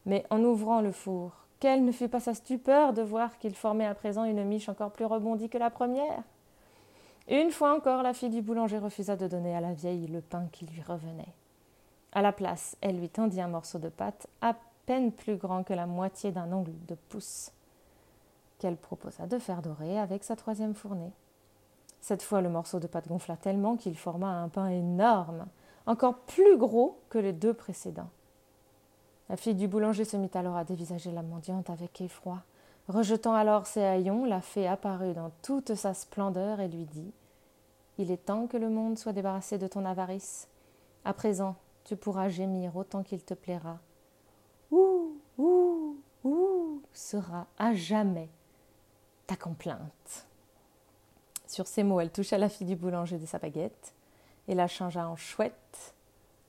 Mais 0.06 0.24
en 0.30 0.42
ouvrant 0.44 0.80
le 0.80 0.92
four, 0.92 1.32
quelle 1.58 1.84
ne 1.84 1.90
fut 1.90 2.08
pas 2.08 2.20
sa 2.20 2.34
stupeur 2.34 2.92
de 2.92 3.02
voir 3.02 3.36
qu'il 3.38 3.54
formait 3.54 3.84
à 3.84 3.94
présent 3.94 4.22
une 4.22 4.44
miche 4.44 4.68
encore 4.68 4.92
plus 4.92 5.04
rebondie 5.04 5.48
que 5.48 5.58
la 5.58 5.70
première? 5.70 6.22
Une 7.28 7.50
fois 7.50 7.74
encore, 7.74 8.04
la 8.04 8.14
fille 8.14 8.30
du 8.30 8.42
boulanger 8.42 8.78
refusa 8.78 9.16
de 9.16 9.26
donner 9.26 9.56
à 9.56 9.60
la 9.60 9.72
vieille 9.72 10.06
le 10.06 10.20
pain 10.20 10.46
qui 10.52 10.66
lui 10.66 10.82
revenait. 10.82 11.34
À 12.12 12.22
la 12.22 12.32
place, 12.32 12.76
elle 12.80 13.00
lui 13.00 13.08
tendit 13.08 13.40
un 13.40 13.48
morceau 13.48 13.78
de 13.78 13.88
pâte 13.88 14.28
à 14.40 14.54
peine 14.86 15.10
plus 15.10 15.36
grand 15.36 15.64
que 15.64 15.74
la 15.74 15.86
moitié 15.86 16.30
d'un 16.30 16.50
ongle 16.52 16.72
de 16.86 16.94
pouce 16.94 17.50
qu'elle 18.58 18.76
proposa 18.76 19.26
de 19.26 19.38
faire 19.38 19.62
dorer 19.62 19.98
avec 19.98 20.24
sa 20.24 20.36
troisième 20.36 20.74
fournée. 20.74 21.12
Cette 22.00 22.22
fois, 22.22 22.40
le 22.40 22.48
morceau 22.48 22.78
de 22.80 22.86
pâte 22.86 23.08
gonfla 23.08 23.36
tellement 23.36 23.76
qu'il 23.76 23.96
forma 23.96 24.28
un 24.28 24.48
pain 24.48 24.68
énorme, 24.68 25.46
encore 25.86 26.18
plus 26.20 26.56
gros 26.56 27.00
que 27.08 27.18
les 27.18 27.32
deux 27.32 27.54
précédents. 27.54 28.10
La 29.28 29.36
fille 29.36 29.54
du 29.54 29.68
boulanger 29.68 30.04
se 30.04 30.16
mit 30.16 30.30
alors 30.34 30.56
à 30.56 30.64
dévisager 30.64 31.10
la 31.10 31.22
mendiante 31.22 31.70
avec 31.70 32.00
effroi. 32.00 32.42
Rejetant 32.88 33.34
alors 33.34 33.66
ses 33.66 33.82
haillons, 33.82 34.24
la 34.24 34.40
fée 34.40 34.66
apparut 34.66 35.12
dans 35.12 35.30
toute 35.42 35.74
sa 35.74 35.92
splendeur 35.92 36.60
et 36.60 36.68
lui 36.68 36.86
dit 36.86 37.12
Il 37.98 38.10
est 38.10 38.24
temps 38.24 38.46
que 38.46 38.56
le 38.56 38.70
monde 38.70 38.98
soit 38.98 39.12
débarrassé 39.12 39.58
de 39.58 39.66
ton 39.66 39.84
avarice. 39.84 40.48
À 41.04 41.12
présent, 41.12 41.56
tu 41.84 41.96
pourras 41.96 42.28
gémir 42.28 42.76
autant 42.76 43.02
qu'il 43.02 43.22
te 43.22 43.34
plaira. 43.34 43.78
Ouh, 44.70 45.18
ouh, 45.36 45.96
ouh 46.24 46.82
sera 46.94 47.46
à 47.58 47.74
jamais 47.74 48.30
ta 49.28 49.36
complainte. 49.36 50.26
Sur 51.46 51.68
ces 51.68 51.84
mots, 51.84 52.00
elle 52.00 52.10
toucha 52.10 52.38
la 52.38 52.48
fille 52.48 52.66
du 52.66 52.76
boulanger 52.76 53.18
de 53.18 53.26
sa 53.26 53.38
baguette 53.38 53.94
et 54.48 54.54
la 54.54 54.66
changea 54.66 55.06
en 55.06 55.16
chouette 55.16 55.94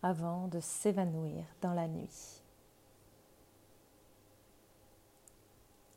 avant 0.01 0.47
de 0.47 0.59
s'évanouir 0.59 1.43
dans 1.61 1.73
la 1.73 1.87
nuit. 1.87 2.41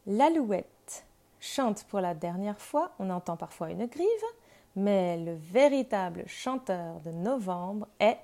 L'alouette 0.07 1.07
chante 1.39 1.85
pour 1.85 2.01
la 2.01 2.15
dernière 2.15 2.61
fois, 2.61 2.91
on 2.99 3.11
entend 3.11 3.37
parfois 3.37 3.71
une 3.71 3.87
grive, 3.87 4.07
mais 4.75 5.19
le 5.19 5.35
véritable 5.35 6.25
chanteur 6.27 6.99
de 7.01 7.13
novembre 7.13 7.87
est 8.01 8.19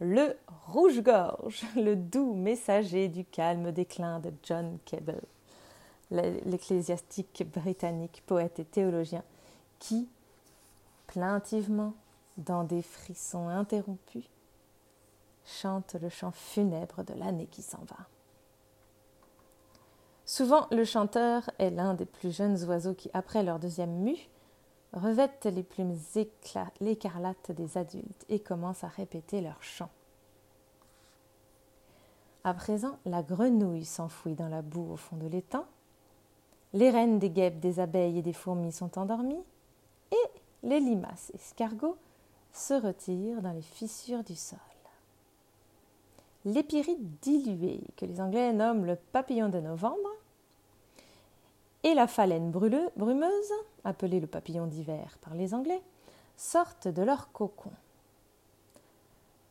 le 0.00 0.36
rouge-gorge, 0.66 1.62
le 1.76 1.94
doux 1.94 2.34
messager 2.34 3.06
du 3.06 3.24
calme 3.24 3.70
déclin 3.70 4.18
de 4.18 4.32
John 4.42 4.78
Cable 4.84 5.22
l'ecclésiastique 6.12 7.44
britannique, 7.52 8.22
poète 8.26 8.58
et 8.58 8.64
théologien, 8.64 9.22
qui, 9.78 10.08
plaintivement, 11.06 11.94
dans 12.36 12.64
des 12.64 12.82
frissons 12.82 13.48
interrompus, 13.48 14.28
chante 15.44 15.96
le 16.00 16.08
chant 16.08 16.30
funèbre 16.30 17.04
de 17.04 17.14
l'année 17.14 17.46
qui 17.46 17.62
s'en 17.62 17.84
va. 17.84 18.06
Souvent, 20.24 20.66
le 20.70 20.84
chanteur 20.84 21.50
est 21.58 21.70
l'un 21.70 21.94
des 21.94 22.06
plus 22.06 22.34
jeunes 22.34 22.62
oiseaux 22.64 22.94
qui, 22.94 23.10
après 23.12 23.42
leur 23.42 23.58
deuxième 23.58 23.92
mue, 24.02 24.28
revêtent 24.92 25.46
les 25.46 25.62
plumes 25.62 25.96
écarlates 26.80 27.50
des 27.50 27.76
adultes 27.76 28.24
et 28.28 28.40
commencent 28.40 28.84
à 28.84 28.88
répéter 28.88 29.40
leur 29.40 29.62
chant. 29.62 29.90
À 32.44 32.54
présent, 32.54 32.98
la 33.04 33.22
grenouille 33.22 33.84
s'enfouit 33.84 34.34
dans 34.34 34.48
la 34.48 34.62
boue 34.62 34.92
au 34.92 34.96
fond 34.96 35.16
de 35.16 35.26
l'étang. 35.26 35.64
Les 36.74 36.90
reines 36.90 37.18
des 37.18 37.30
guêpes, 37.30 37.60
des 37.60 37.80
abeilles 37.80 38.18
et 38.18 38.22
des 38.22 38.32
fourmis 38.32 38.72
sont 38.72 38.98
endormies. 38.98 39.44
Et 40.10 40.40
les 40.62 40.80
limaces 40.80 41.30
escargots 41.34 41.96
se 42.52 42.74
retirent 42.74 43.42
dans 43.42 43.52
les 43.52 43.62
fissures 43.62 44.24
du 44.24 44.34
sol. 44.34 44.58
L'épirite 46.44 47.20
diluée, 47.20 47.80
que 47.96 48.04
les 48.04 48.20
Anglais 48.20 48.52
nomment 48.52 48.84
le 48.84 48.96
papillon 48.96 49.48
de 49.48 49.60
novembre, 49.60 50.10
et 51.84 51.94
la 51.94 52.06
phalène 52.06 52.50
brumeuse, 52.50 53.52
appelée 53.84 54.20
le 54.20 54.26
papillon 54.26 54.66
d'hiver 54.66 55.18
par 55.20 55.34
les 55.34 55.54
Anglais, 55.54 55.82
sortent 56.36 56.88
de 56.88 57.02
leur 57.02 57.32
cocon. 57.32 57.72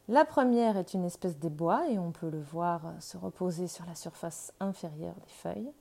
La 0.08 0.25
première 0.25 0.78
est 0.78 0.94
une 0.94 1.06
espèce 1.06 1.38
bois 1.38 1.88
et 1.90 1.98
on 1.98 2.12
peut 2.12 2.30
le 2.30 2.42
voir 2.42 2.82
se 3.00 3.18
reposer 3.18 3.68
sur 3.68 3.86
la 3.86 3.96
surface 3.96 4.51
inférieure 4.60 5.16
des 5.16 5.32
feuilles. 5.32 5.72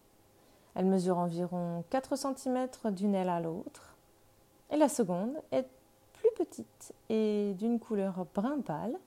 Elle 0.75 0.87
mesure 0.87 1.19
environ 1.19 1.85
4 1.91 2.17
cm 2.17 2.69
d'une 2.93 3.15
aile 3.15 3.29
à 3.29 3.41
l'autre. 3.41 3.97
Et 4.71 4.77
la 4.77 4.89
seconde 4.89 5.35
est 5.51 5.67
plus 6.13 6.31
petite 6.37 6.93
et 7.09 7.55
d'une 7.59 7.81
couleur 7.81 8.27
brun 8.35 8.61
pâle, 8.61 8.99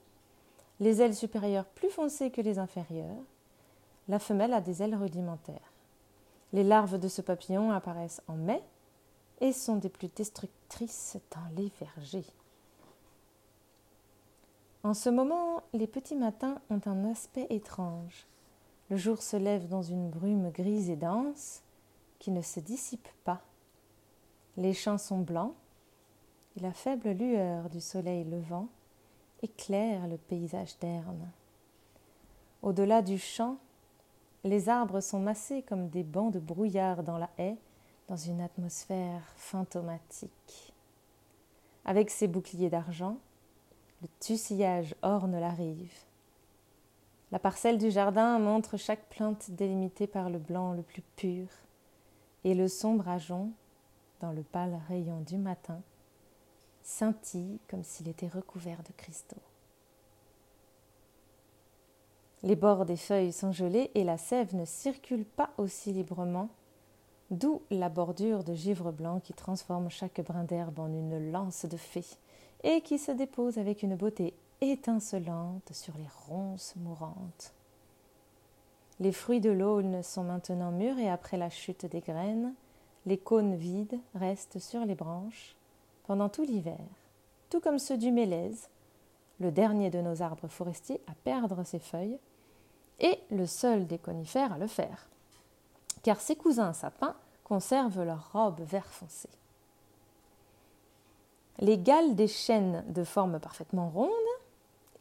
les 0.79 1.01
ailes 1.01 1.15
supérieures 1.15 1.65
plus 1.65 1.89
foncées 1.89 2.31
que 2.31 2.41
les 2.41 2.59
inférieures. 2.59 3.23
La 4.07 4.19
femelle 4.19 4.53
a 4.53 4.61
des 4.61 4.83
ailes 4.83 4.95
rudimentaires. 4.95 5.71
Les 6.51 6.63
larves 6.63 6.99
de 6.99 7.07
ce 7.07 7.21
papillon 7.21 7.71
apparaissent 7.71 8.21
en 8.27 8.35
mai 8.35 8.61
et 9.39 9.53
sont 9.53 9.77
des 9.77 9.89
plus 9.89 10.09
destructrices 10.13 11.17
dans 11.31 11.55
les 11.55 11.71
vergers. 11.79 12.25
En 14.83 14.93
ce 14.93 15.09
moment, 15.09 15.63
les 15.73 15.87
petits 15.87 16.15
matins 16.15 16.57
ont 16.69 16.81
un 16.85 17.09
aspect 17.09 17.47
étrange. 17.49 18.27
Le 18.89 18.97
jour 18.97 19.21
se 19.21 19.37
lève 19.37 19.67
dans 19.67 19.81
une 19.81 20.09
brume 20.09 20.51
grise 20.51 20.89
et 20.89 20.95
dense 20.95 21.61
qui 22.19 22.31
ne 22.31 22.41
se 22.41 22.59
dissipe 22.59 23.07
pas. 23.23 23.41
Les 24.57 24.73
champs 24.73 24.97
sont 24.97 25.19
blancs 25.19 25.53
et 26.57 26.59
la 26.59 26.73
faible 26.73 27.11
lueur 27.11 27.69
du 27.69 27.81
soleil 27.81 28.23
levant 28.23 28.67
éclaire 29.41 30.07
le 30.07 30.17
paysage 30.17 30.77
d'Erne. 30.79 31.29
Au-delà 32.61 33.01
du 33.01 33.19
champ, 33.19 33.57
les 34.43 34.69
arbres 34.69 35.01
sont 35.01 35.19
massés 35.19 35.61
comme 35.63 35.89
des 35.89 36.03
bancs 36.03 36.33
de 36.33 36.39
brouillard 36.39 37.03
dans 37.03 37.17
la 37.17 37.29
haie, 37.37 37.57
dans 38.07 38.15
une 38.15 38.41
atmosphère 38.41 39.33
fantomatique. 39.35 40.73
Avec 41.85 42.09
ses 42.09 42.27
boucliers 42.27 42.69
d'argent, 42.69 43.17
le 44.01 44.07
tussillage 44.19 44.95
orne 45.01 45.39
la 45.39 45.49
rive. 45.49 45.93
La 47.33 47.39
parcelle 47.39 47.79
du 47.79 47.89
jardin 47.89 48.37
montre 48.37 48.77
chaque 48.77 49.09
plante 49.09 49.49
délimitée 49.49 50.05
par 50.05 50.29
le 50.29 50.37
blanc 50.37 50.73
le 50.73 50.83
plus 50.83 51.01
pur, 51.15 51.47
et 52.43 52.53
le 52.53 52.67
sombre 52.67 53.09
ajon, 53.09 53.49
dans 54.19 54.31
le 54.31 54.43
pâle 54.43 54.79
rayon 54.87 55.19
du 55.21 55.37
matin, 55.37 55.81
scintille 56.83 57.57
comme 57.67 57.83
s'il 57.83 58.07
était 58.07 58.27
recouvert 58.27 58.83
de 58.83 58.91
cristaux. 58.95 59.41
Les 62.43 62.55
bords 62.55 62.85
des 62.85 62.97
feuilles 62.97 63.33
sont 63.33 63.51
gelés 63.51 63.89
et 63.95 64.03
la 64.03 64.19
sève 64.19 64.55
ne 64.55 64.65
circule 64.65 65.25
pas 65.25 65.49
aussi 65.57 65.91
librement, 65.91 66.49
d'où 67.31 67.63
la 67.71 67.89
bordure 67.89 68.43
de 68.43 68.53
givre 68.53 68.91
blanc 68.91 69.19
qui 69.19 69.33
transforme 69.33 69.89
chaque 69.89 70.21
brin 70.21 70.43
d'herbe 70.43 70.77
en 70.77 70.93
une 70.93 71.31
lance 71.31 71.65
de 71.65 71.77
fée 71.77 72.05
et 72.63 72.81
qui 72.81 72.99
se 72.99 73.11
dépose 73.11 73.57
avec 73.57 73.81
une 73.81 73.95
beauté 73.95 74.35
étincelante 74.71 75.71
sur 75.73 75.95
les 75.97 76.07
ronces 76.27 76.75
mourantes. 76.77 77.53
Les 78.99 79.11
fruits 79.11 79.41
de 79.41 79.51
l'aulne 79.51 80.03
sont 80.03 80.23
maintenant 80.23 80.71
mûrs 80.71 80.99
et 80.99 81.09
après 81.09 81.37
la 81.37 81.49
chute 81.49 81.85
des 81.85 82.01
graines, 82.01 82.53
les 83.05 83.17
cônes 83.17 83.55
vides 83.55 83.99
restent 84.15 84.59
sur 84.59 84.85
les 84.85 84.95
branches 84.95 85.55
pendant 86.05 86.29
tout 86.29 86.43
l'hiver, 86.43 86.79
tout 87.49 87.59
comme 87.59 87.79
ceux 87.79 87.97
du 87.97 88.11
mélèze, 88.11 88.69
le 89.39 89.51
dernier 89.51 89.89
de 89.89 89.99
nos 89.99 90.21
arbres 90.21 90.47
forestiers 90.47 91.01
à 91.07 91.15
perdre 91.23 91.63
ses 91.63 91.79
feuilles, 91.79 92.19
et 92.99 93.19
le 93.31 93.45
seul 93.45 93.87
des 93.87 93.97
conifères 93.97 94.53
à 94.53 94.57
le 94.57 94.67
faire, 94.67 95.09
car 96.03 96.21
ses 96.21 96.35
cousins 96.35 96.73
sapins 96.73 97.15
conservent 97.43 98.03
leur 98.03 98.31
robe 98.31 98.61
vert 98.61 98.85
foncé. 98.85 99.29
Les 101.59 101.77
galles 101.77 102.15
des 102.15 102.27
chênes 102.27 102.83
de 102.87 103.03
forme 103.03 103.39
parfaitement 103.39 103.89
ronde 103.89 104.09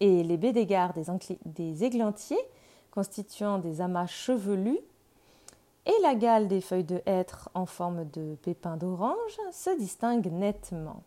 et 0.02 0.24
les 0.24 0.36
baies 0.36 0.52
d'égards 0.52 0.92
des, 0.94 1.04
des 1.46 1.84
églantiers 1.84 2.44
constituant 2.90 3.58
des 3.58 3.80
amas 3.80 4.08
chevelus 4.08 4.80
et 5.86 6.02
la 6.02 6.16
gale 6.16 6.48
des 6.48 6.60
feuilles 6.60 6.82
de 6.82 7.00
hêtre 7.06 7.48
en 7.54 7.66
forme 7.66 8.04
de 8.10 8.34
pépins 8.42 8.76
d'orange 8.76 9.38
se 9.52 9.70
distinguent 9.78 10.32
nettement. 10.32 11.04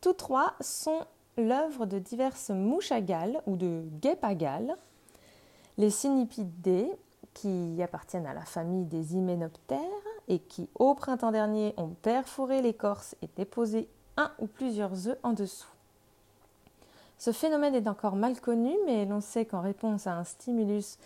Tous 0.00 0.14
trois 0.14 0.54
sont 0.60 1.00
l'œuvre 1.36 1.84
de 1.84 1.98
diverses 1.98 2.50
mouches 2.50 2.90
à 2.90 3.02
gales 3.02 3.42
ou 3.46 3.56
de 3.56 3.84
guêpes 4.00 4.24
à 4.24 4.34
gales. 4.34 4.76
Les 5.76 5.90
Cynipidae, 5.90 6.88
qui 7.34 7.82
appartiennent 7.82 8.26
à 8.26 8.34
la 8.34 8.46
famille 8.46 8.86
des 8.86 9.14
hyménoptères 9.14 9.78
et 10.28 10.38
qui, 10.38 10.70
au 10.74 10.94
printemps 10.94 11.32
dernier, 11.32 11.74
ont 11.76 11.94
perforé 12.00 12.62
l'écorce 12.62 13.14
et 13.20 13.28
déposé 13.36 13.88
un 14.16 14.32
ou 14.38 14.46
plusieurs 14.46 15.08
œufs 15.08 15.18
en 15.22 15.34
dessous. 15.34 15.71
Ce 17.24 17.30
phénomène 17.30 17.76
est 17.76 17.86
encore 17.86 18.16
mal 18.16 18.40
connu, 18.40 18.72
mais 18.84 19.06
l'on 19.06 19.20
sait 19.20 19.44
qu'en 19.44 19.60
réponse 19.60 20.08
à 20.08 20.16
un 20.16 20.24
stimulus 20.24 20.98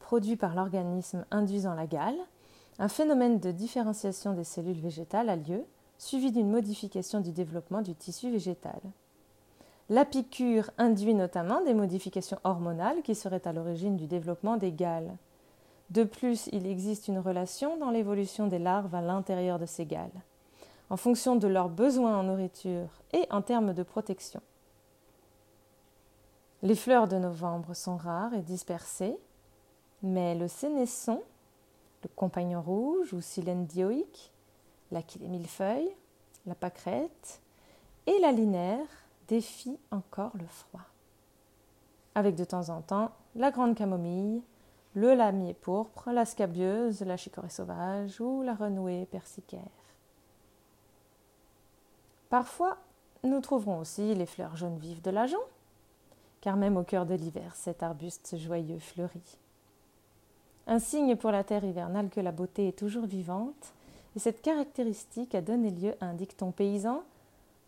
produit 0.00 0.34
par 0.34 0.56
l'organisme 0.56 1.24
induisant 1.30 1.74
la 1.74 1.86
gale, 1.86 2.18
un 2.80 2.88
phénomène 2.88 3.38
de 3.38 3.52
différenciation 3.52 4.32
des 4.32 4.42
cellules 4.42 4.80
végétales 4.80 5.28
a 5.28 5.36
lieu, 5.36 5.64
suivi 5.96 6.32
d'une 6.32 6.50
modification 6.50 7.20
du 7.20 7.30
développement 7.30 7.82
du 7.82 7.94
tissu 7.94 8.32
végétal. 8.32 8.80
La 9.88 10.04
piqûre 10.04 10.72
induit 10.76 11.14
notamment 11.14 11.62
des 11.62 11.74
modifications 11.74 12.40
hormonales 12.42 13.02
qui 13.02 13.14
seraient 13.14 13.46
à 13.46 13.52
l'origine 13.52 13.96
du 13.96 14.08
développement 14.08 14.56
des 14.56 14.72
gales. 14.72 15.14
De 15.90 16.02
plus, 16.02 16.48
il 16.50 16.66
existe 16.66 17.06
une 17.06 17.20
relation 17.20 17.76
dans 17.76 17.90
l'évolution 17.90 18.48
des 18.48 18.58
larves 18.58 18.96
à 18.96 19.02
l'intérieur 19.02 19.60
de 19.60 19.66
ces 19.66 19.86
gales, 19.86 20.10
en 20.88 20.96
fonction 20.96 21.36
de 21.36 21.46
leurs 21.46 21.68
besoins 21.68 22.18
en 22.18 22.24
nourriture 22.24 22.88
et 23.12 23.24
en 23.30 23.40
termes 23.40 23.72
de 23.72 23.84
protection. 23.84 24.42
Les 26.62 26.74
fleurs 26.74 27.08
de 27.08 27.16
novembre 27.16 27.74
sont 27.74 27.96
rares 27.96 28.34
et 28.34 28.42
dispersées, 28.42 29.16
mais 30.02 30.34
le 30.34 30.46
sénesson, 30.46 31.22
le 32.02 32.10
compagnon 32.14 32.60
rouge 32.60 33.14
ou 33.14 33.22
silène 33.22 33.64
dioïque, 33.64 34.30
la 34.90 35.00
millefeuille, 35.20 35.90
la 36.46 36.54
pâquerette 36.54 37.40
et 38.06 38.18
la 38.20 38.32
linaire 38.32 38.86
défient 39.28 39.78
encore 39.90 40.32
le 40.34 40.46
froid. 40.46 40.84
Avec 42.14 42.34
de 42.34 42.44
temps 42.44 42.68
en 42.68 42.82
temps 42.82 43.12
la 43.36 43.50
grande 43.50 43.74
camomille, 43.74 44.42
le 44.94 45.14
lamier 45.14 45.54
pourpre, 45.54 46.10
la 46.10 46.24
scabieuse, 46.24 47.00
la 47.02 47.16
chicorée 47.16 47.48
sauvage 47.48 48.20
ou 48.20 48.42
la 48.42 48.54
renouée 48.54 49.06
persicaire. 49.06 49.60
Parfois, 52.28 52.76
nous 53.22 53.40
trouverons 53.40 53.78
aussi 53.78 54.14
les 54.14 54.26
fleurs 54.26 54.56
jaunes 54.56 54.78
vives 54.78 55.02
de 55.02 55.10
l'ajon, 55.10 55.40
car 56.40 56.56
même 56.56 56.76
au 56.76 56.82
cœur 56.82 57.06
de 57.06 57.14
l'hiver, 57.14 57.54
cet 57.54 57.82
arbuste 57.82 58.36
joyeux 58.36 58.78
fleurit 58.78 59.38
un 60.70 60.78
signe 60.78 61.16
pour 61.16 61.32
la 61.32 61.42
terre 61.42 61.64
hivernale 61.64 62.10
que 62.10 62.20
la 62.20 62.30
beauté 62.30 62.68
est 62.68 62.78
toujours 62.78 63.06
vivante, 63.06 63.74
et 64.14 64.20
cette 64.20 64.40
caractéristique 64.40 65.34
a 65.34 65.40
donné 65.40 65.70
lieu 65.70 65.94
à 66.00 66.06
un 66.06 66.14
dicton 66.14 66.52
paysan 66.52 67.02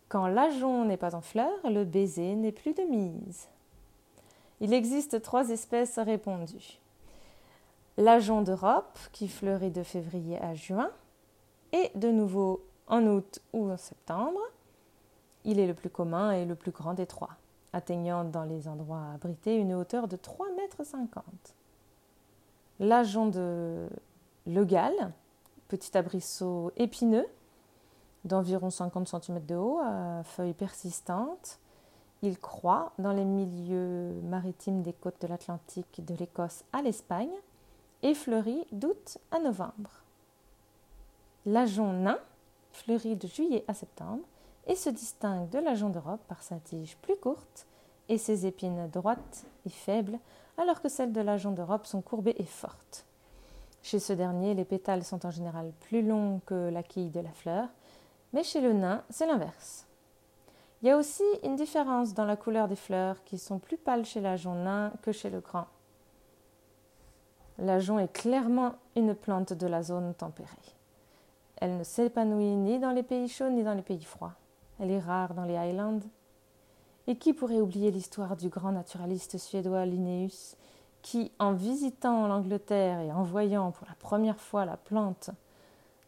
Quand 0.07 0.27
l'ajon 0.27 0.85
n'est 0.85 0.97
pas 0.97 1.13
en 1.13 1.19
fleur, 1.19 1.51
le 1.65 1.83
baiser 1.83 2.35
n'est 2.35 2.53
plus 2.53 2.73
de 2.73 2.83
mise. 2.83 3.49
Il 4.61 4.73
existe 4.73 5.21
trois 5.21 5.49
espèces 5.49 5.99
répandues. 5.99 6.79
L'ajon 7.97 8.41
d'Europe, 8.41 8.97
qui 9.11 9.27
fleurit 9.27 9.71
de 9.71 9.83
février 9.83 10.39
à 10.39 10.53
juin, 10.53 10.89
et 11.73 11.91
de 11.95 12.09
nouveau 12.09 12.63
en 12.87 13.05
août 13.05 13.39
ou 13.51 13.69
en 13.69 13.77
septembre. 13.77 14.39
Il 15.43 15.59
est 15.59 15.67
le 15.67 15.73
plus 15.73 15.89
commun 15.89 16.31
et 16.31 16.45
le 16.45 16.55
plus 16.55 16.71
grand 16.71 16.93
des 16.93 17.05
trois, 17.05 17.31
atteignant 17.73 18.23
dans 18.23 18.43
les 18.43 18.67
endroits 18.67 19.03
abrités 19.15 19.57
une 19.57 19.73
hauteur 19.73 20.07
de 20.07 20.15
3,50 20.15 20.55
mètres 20.55 20.83
l'ajon 22.79 23.27
de 23.27 23.87
Legal, 24.45 24.93
petit 25.67 25.97
abrisseau 25.97 26.71
épineux 26.77 27.27
d'environ 28.25 28.69
50 28.69 29.07
cm 29.07 29.45
de 29.45 29.55
haut, 29.55 29.81
feuilles 30.23 30.53
persistantes. 30.53 31.59
Il 32.21 32.39
croît 32.39 32.93
dans 32.99 33.11
les 33.11 33.25
milieux 33.25 34.13
maritimes 34.23 34.81
des 34.81 34.93
côtes 34.93 35.21
de 35.21 35.27
l'Atlantique, 35.27 36.05
de 36.05 36.15
l'Écosse 36.15 36.63
à 36.71 36.81
l'Espagne, 36.81 37.33
et 38.01 38.13
fleurit 38.13 38.65
d'août 38.71 39.17
à 39.31 39.39
novembre. 39.39 40.03
L'ajon 41.45 41.91
nain 41.91 42.19
fleurit 42.71 43.15
de 43.15 43.27
juillet 43.27 43.65
à 43.67 43.73
septembre 43.73 44.23
et 44.67 44.75
se 44.75 44.89
distingue 44.89 45.49
de 45.49 45.59
l'ajon 45.59 45.89
d'Europe 45.89 46.23
par 46.27 46.43
sa 46.43 46.57
tige 46.57 46.97
plus 46.97 47.15
courte 47.15 47.67
et 48.09 48.17
ses 48.17 48.45
épines 48.45 48.89
droites 48.89 49.45
et 49.65 49.69
faibles 49.69 50.19
alors 50.57 50.81
que 50.81 50.89
celles 50.89 51.13
de 51.13 51.21
l'agent 51.21 51.51
d'Europe 51.51 51.85
sont 51.85 52.01
courbées 52.01 52.35
et 52.37 52.45
fortes. 52.45 53.05
Chez 53.81 53.99
ce 53.99 54.13
dernier, 54.13 54.53
les 54.53 54.65
pétales 54.65 55.03
sont 55.03 55.25
en 55.25 55.31
général 55.31 55.71
plus 55.81 56.01
longs 56.01 56.39
que 56.45 56.69
la 56.69 56.83
quille 56.83 57.09
de 57.09 57.19
la 57.19 57.31
fleur, 57.31 57.67
mais 58.31 58.43
chez 58.43 58.61
le 58.61 58.73
nain, 58.73 59.03
c'est 59.09 59.27
l'inverse. 59.27 59.85
Il 60.81 60.87
y 60.87 60.91
a 60.91 60.97
aussi 60.97 61.23
une 61.43 61.55
différence 61.55 62.13
dans 62.13 62.25
la 62.25 62.35
couleur 62.35 62.67
des 62.67 62.75
fleurs 62.75 63.23
qui 63.23 63.37
sont 63.37 63.59
plus 63.59 63.77
pâles 63.77 64.05
chez 64.05 64.21
l'agent 64.21 64.55
nain 64.55 64.91
que 65.01 65.11
chez 65.11 65.29
le 65.29 65.39
grand. 65.39 65.67
L'ajon 67.57 67.99
est 67.99 68.11
clairement 68.11 68.73
une 68.95 69.15
plante 69.15 69.53
de 69.53 69.67
la 69.67 69.83
zone 69.83 70.13
tempérée. 70.13 70.47
Elle 71.57 71.77
ne 71.77 71.83
s'épanouit 71.83 72.55
ni 72.55 72.79
dans 72.79 72.91
les 72.91 73.03
pays 73.03 73.29
chauds 73.29 73.49
ni 73.49 73.63
dans 73.63 73.75
les 73.75 73.81
pays 73.81 74.03
froids. 74.03 74.33
Elle 74.79 74.91
est 74.91 74.99
rare 74.99 75.33
dans 75.33 75.45
les 75.45 75.55
Highlands. 75.55 76.01
Et 77.07 77.17
qui 77.17 77.33
pourrait 77.33 77.59
oublier 77.59 77.91
l'histoire 77.91 78.37
du 78.37 78.49
grand 78.49 78.71
naturaliste 78.71 79.37
suédois 79.37 79.85
Linnaeus, 79.85 80.55
qui, 81.01 81.31
en 81.37 81.51
visitant 81.51 82.27
l'Angleterre 82.27 83.01
et 83.01 83.11
en 83.11 83.23
voyant 83.23 83.71
pour 83.71 83.85
la 83.87 83.95
première 83.95 84.39
fois 84.39 84.65
la 84.65 84.77
plante 84.77 85.29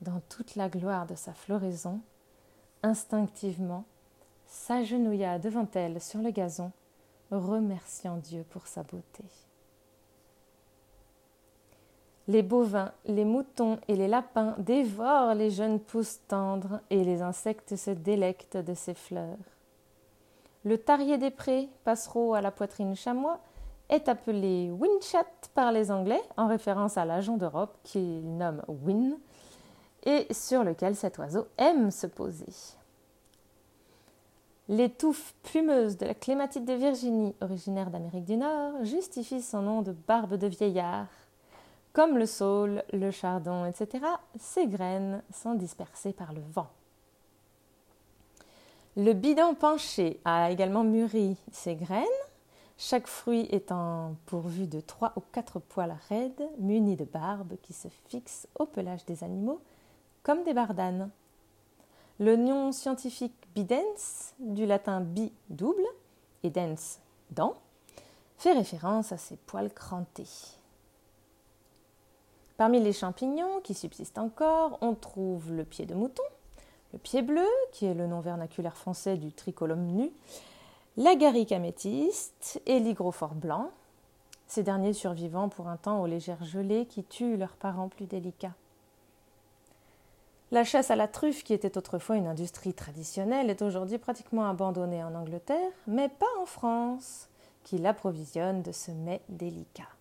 dans 0.02 0.22
toute 0.30 0.56
la 0.56 0.70
gloire 0.70 1.06
de 1.06 1.16
sa 1.16 1.34
floraison, 1.34 2.00
instinctivement 2.82 3.84
s'agenouilla 4.48 5.38
devant 5.40 5.68
elle 5.74 6.02
sur 6.02 6.22
le 6.22 6.32
gazon, 6.32 6.72
remerciant 7.32 8.18
Dieu 8.18 8.46
pour 8.50 8.68
sa 8.68 8.84
beauté. 8.84 9.24
Les 12.28 12.42
bovins, 12.42 12.92
les 13.06 13.26
moutons 13.26 13.78
et 13.88 13.96
les 13.96 14.08
lapins 14.08 14.56
dévorent 14.58 15.36
les 15.36 15.52
jeunes 15.52 15.80
pousses 15.80 16.22
tendres 16.28 16.82
et 16.90 17.04
les 17.04 17.22
insectes 17.22 17.76
se 17.76 17.92
délectent 17.92 18.58
de 18.58 18.74
ces 18.74 18.96
fleurs. 18.96 19.38
Le 20.64 20.80
tarier 20.80 21.20
des 21.20 21.30
prés, 21.30 21.70
passereau 21.84 22.34
à 22.34 22.42
la 22.42 22.50
poitrine 22.50 22.96
chamois, 22.96 23.40
est 23.90 24.10
appelé 24.10 24.72
winchat 24.72 25.28
par 25.54 25.72
les 25.72 25.92
Anglais 25.92 26.22
en 26.38 26.48
référence 26.48 26.98
à 26.98 27.06
l'agent 27.06 27.38
d'Europe 27.38 27.78
qu'ils 27.84 28.36
nomment 28.38 28.64
win 28.68 29.18
et 30.04 30.26
sur 30.34 30.64
lequel 30.64 30.96
cet 30.96 31.20
oiseau 31.20 31.46
aime 31.58 31.92
se 31.92 32.08
poser. 32.08 32.52
Les 34.68 34.90
touffes 34.90 35.36
plumeuses 35.44 35.98
de 35.98 36.08
la 36.08 36.16
clématite 36.16 36.66
de 36.66 36.74
Virginie, 36.74 37.36
originaire 37.40 37.92
d'Amérique 37.92 38.26
du 38.26 38.36
Nord, 38.36 38.84
justifient 38.84 39.44
son 39.44 39.62
nom 39.62 39.82
de 39.84 39.92
barbe 39.92 40.34
de 40.34 40.48
vieillard 40.48 41.06
comme 41.96 42.18
le 42.18 42.26
saule, 42.26 42.84
le 42.92 43.10
chardon, 43.10 43.66
etc., 43.66 44.04
ces 44.38 44.68
graines 44.68 45.24
sont 45.34 45.56
dispersées 45.56 46.12
par 46.12 46.34
le 46.34 46.42
vent. 46.52 46.68
Le 48.98 49.14
bidon 49.14 49.56
penché 49.56 50.20
a 50.26 50.52
également 50.52 50.84
mûri 50.84 51.38
ses 51.54 51.76
graines, 51.76 52.04
chaque 52.78 53.08
fruit 53.08 53.48
étant 53.50 54.16
pourvu 54.26 54.68
de 54.68 54.82
trois 54.82 55.14
ou 55.16 55.22
quatre 55.32 55.60
poils 55.60 55.98
raides 56.10 56.50
munis 56.60 56.98
de 56.98 57.06
barbe 57.06 57.54
qui 57.62 57.72
se 57.72 57.88
fixent 58.10 58.50
au 58.60 58.66
pelage 58.66 59.06
des 59.06 59.24
animaux 59.24 59.62
comme 60.22 60.44
des 60.44 60.54
bardanes. 60.54 61.10
Le 62.20 62.36
nom 62.36 62.74
scientifique 62.74 63.48
bidens, 63.56 64.34
du 64.40 64.66
latin 64.66 65.00
bi 65.00 65.32
double 65.50 65.88
et 66.44 66.50
dens 66.50 67.00
dent, 67.32 67.54
fait 68.38 68.52
référence 68.52 69.14
à 69.14 69.18
ces 69.18 69.38
poils 69.38 69.74
crantés. 69.74 70.28
Parmi 72.58 72.80
les 72.80 72.94
champignons 72.94 73.60
qui 73.64 73.74
subsistent 73.74 74.18
encore, 74.18 74.78
on 74.82 74.96
trouve 74.96 75.52
le 75.52 75.66
pied 75.66 75.86
de 75.86 75.94
mouton, 75.94 76.24
le 76.94 77.00
pied 77.00 77.22
bleu, 77.22 77.48
qui 77.74 77.86
est 77.86 77.94
le 77.94 78.08
nom 78.08 78.22
vernaculaire 78.22 78.78
français 78.78 79.18
du 79.18 79.34
tricolum 79.34 79.86
nu, 79.86 80.10
l'agaric 80.96 81.52
améthyste 81.52 82.62
et 82.66 82.80
l'hygrophore 82.80 83.36
blanc, 83.36 83.72
ces 84.48 84.64
derniers 84.64 84.94
survivant 84.94 85.50
pour 85.50 85.68
un 85.68 85.76
temps 85.76 86.02
aux 86.02 86.08
légères 86.08 86.46
gelées 86.46 86.86
qui 86.86 87.04
tuent 87.04 87.36
leurs 87.36 87.58
parents 87.58 87.90
plus 87.90 88.06
délicats. 88.06 88.54
La 90.52 90.64
chasse 90.64 90.92
à 90.92 90.96
la 90.96 91.10
truffe, 91.10 91.44
qui 91.44 91.54
était 91.54 91.78
autrefois 91.78 92.16
une 92.16 92.28
industrie 92.28 92.74
traditionnelle, 92.74 93.50
est 93.50 93.64
aujourd'hui 93.64 93.98
pratiquement 93.98 94.48
abandonnée 94.48 95.04
en 95.04 95.16
Angleterre, 95.16 95.72
mais 95.88 96.08
pas 96.08 96.26
en 96.40 96.46
France, 96.46 97.28
qui 97.64 97.80
l'approvisionne 97.80 98.62
de 98.62 98.72
ce 98.72 98.92
mets 98.92 99.22
délicat. 99.28 99.95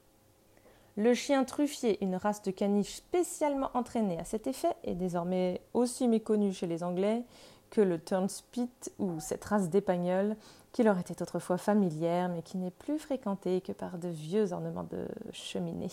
Le 0.97 1.13
chien 1.13 1.43
truffier, 1.43 2.03
une 2.05 2.15
race 2.15 2.43
de 2.43 2.53
caniche 2.53 2.95
spécialement 2.95 3.71
entraînée 3.75 4.19
à 4.21 4.25
cet 4.25 4.47
effet, 4.47 4.77
est 4.85 4.95
désormais 4.95 5.61
aussi 5.75 6.07
méconnu 6.07 6.53
chez 6.53 6.69
les 6.69 6.85
Anglais 6.85 7.25
que 7.71 7.81
le 7.81 7.99
turnspit 7.99 8.71
ou 9.01 9.19
cette 9.19 9.45
race 9.45 9.69
d'épagnol 9.69 10.37
qui 10.73 10.85
leur 10.85 10.97
était 10.99 11.21
autrefois 11.21 11.59
familière 11.59 12.29
mais 12.29 12.43
qui 12.43 12.59
n'est 12.59 12.71
plus 12.71 13.01
fréquentée 13.01 13.61
que 13.61 13.73
par 13.73 13.99
de 13.99 14.09
vieux 14.09 14.53
ornements 14.53 14.85
de 14.85 15.09
cheminée. 15.33 15.91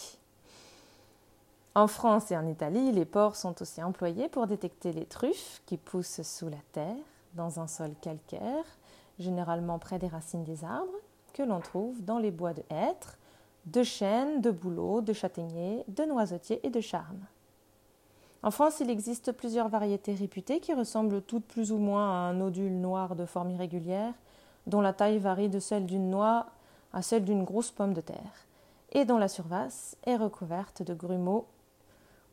En 1.74 1.88
France 1.88 2.30
et 2.32 2.38
en 2.38 2.46
Italie, 2.46 2.92
les 2.92 3.06
porcs 3.06 3.38
sont 3.38 3.60
aussi 3.62 3.82
employés 3.82 4.30
pour 4.30 4.46
détecter 4.46 4.92
les 4.92 5.06
truffes 5.06 5.64
qui 5.66 5.78
poussent 5.78 6.22
sous 6.22 6.50
la 6.50 6.62
terre, 6.74 6.96
dans 7.34 7.60
un 7.60 7.68
sol 7.68 7.92
calcaire, 8.02 8.66
généralement 9.18 9.80
près 9.80 9.98
des 9.98 10.10
racines 10.10 10.44
des 10.44 10.64
arbres, 10.64 10.92
que 11.34 11.44
l'on 11.44 11.62
trouve 11.62 12.04
dans 12.04 12.20
les 12.20 12.30
bois 12.30 12.54
de 12.54 12.64
hêtres 12.70 13.18
de 13.66 13.84
chênes, 13.84 14.42
de 14.42 14.52
bouleaux, 14.52 15.02
de 15.02 15.14
châtaigniers, 15.14 15.84
de 15.88 16.04
noisetiers 16.04 16.66
et 16.66 16.70
de 16.70 16.82
charmes. 16.82 17.26
En 18.44 18.50
France, 18.50 18.80
il 18.80 18.90
existe 18.90 19.32
plusieurs 19.34 19.70
variétés 19.70 20.16
réputées 20.16 20.60
qui 20.60 20.74
ressemblent 20.74 21.22
toutes 21.22 21.46
plus 21.46 21.72
ou 21.72 21.78
moins 21.78 22.10
à 22.10 22.30
un 22.30 22.34
nodule 22.34 22.80
noir 22.80 23.16
de 23.16 23.26
forme 23.26 23.52
irrégulière, 23.52 24.14
dont 24.66 24.82
la 24.82 24.94
taille 24.94 25.20
varie 25.20 25.50
de 25.50 25.60
celle 25.60 25.86
d'une 25.86 26.10
noix 26.10 26.48
à 26.94 27.02
celle 27.02 27.24
d'une 27.24 27.44
grosse 27.44 27.72
pomme 27.72 27.94
de 27.94 28.02
terre, 28.02 28.48
et 28.92 29.06
dont 29.06 29.18
la 29.18 29.28
surface 29.28 29.96
est 30.06 30.18
recouverte 30.18 30.82
de 30.82 30.94
grumeaux 30.94 31.46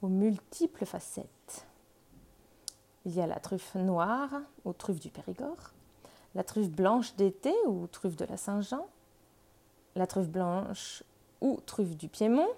aux 0.02 0.08
multiples 0.08 0.86
facettes. 0.86 1.66
Il 3.04 3.14
y 3.14 3.20
a 3.20 3.26
la 3.26 3.38
truffe 3.38 3.74
noire, 3.74 4.30
ou 4.64 4.72
truffe 4.72 5.00
du 5.00 5.10
Périgord, 5.10 5.72
la 6.34 6.42
truffe 6.42 6.70
blanche 6.70 7.14
d'été, 7.16 7.52
ou 7.66 7.86
truffe 7.86 8.16
de 8.16 8.24
la 8.24 8.36
Saint-Jean, 8.36 8.86
la 9.94 10.06
truffe 10.06 10.28
blanche 10.28 11.02
ou 11.40 11.60
truffe 11.66 11.96
du 11.96 12.08
Piémont, 12.08 12.48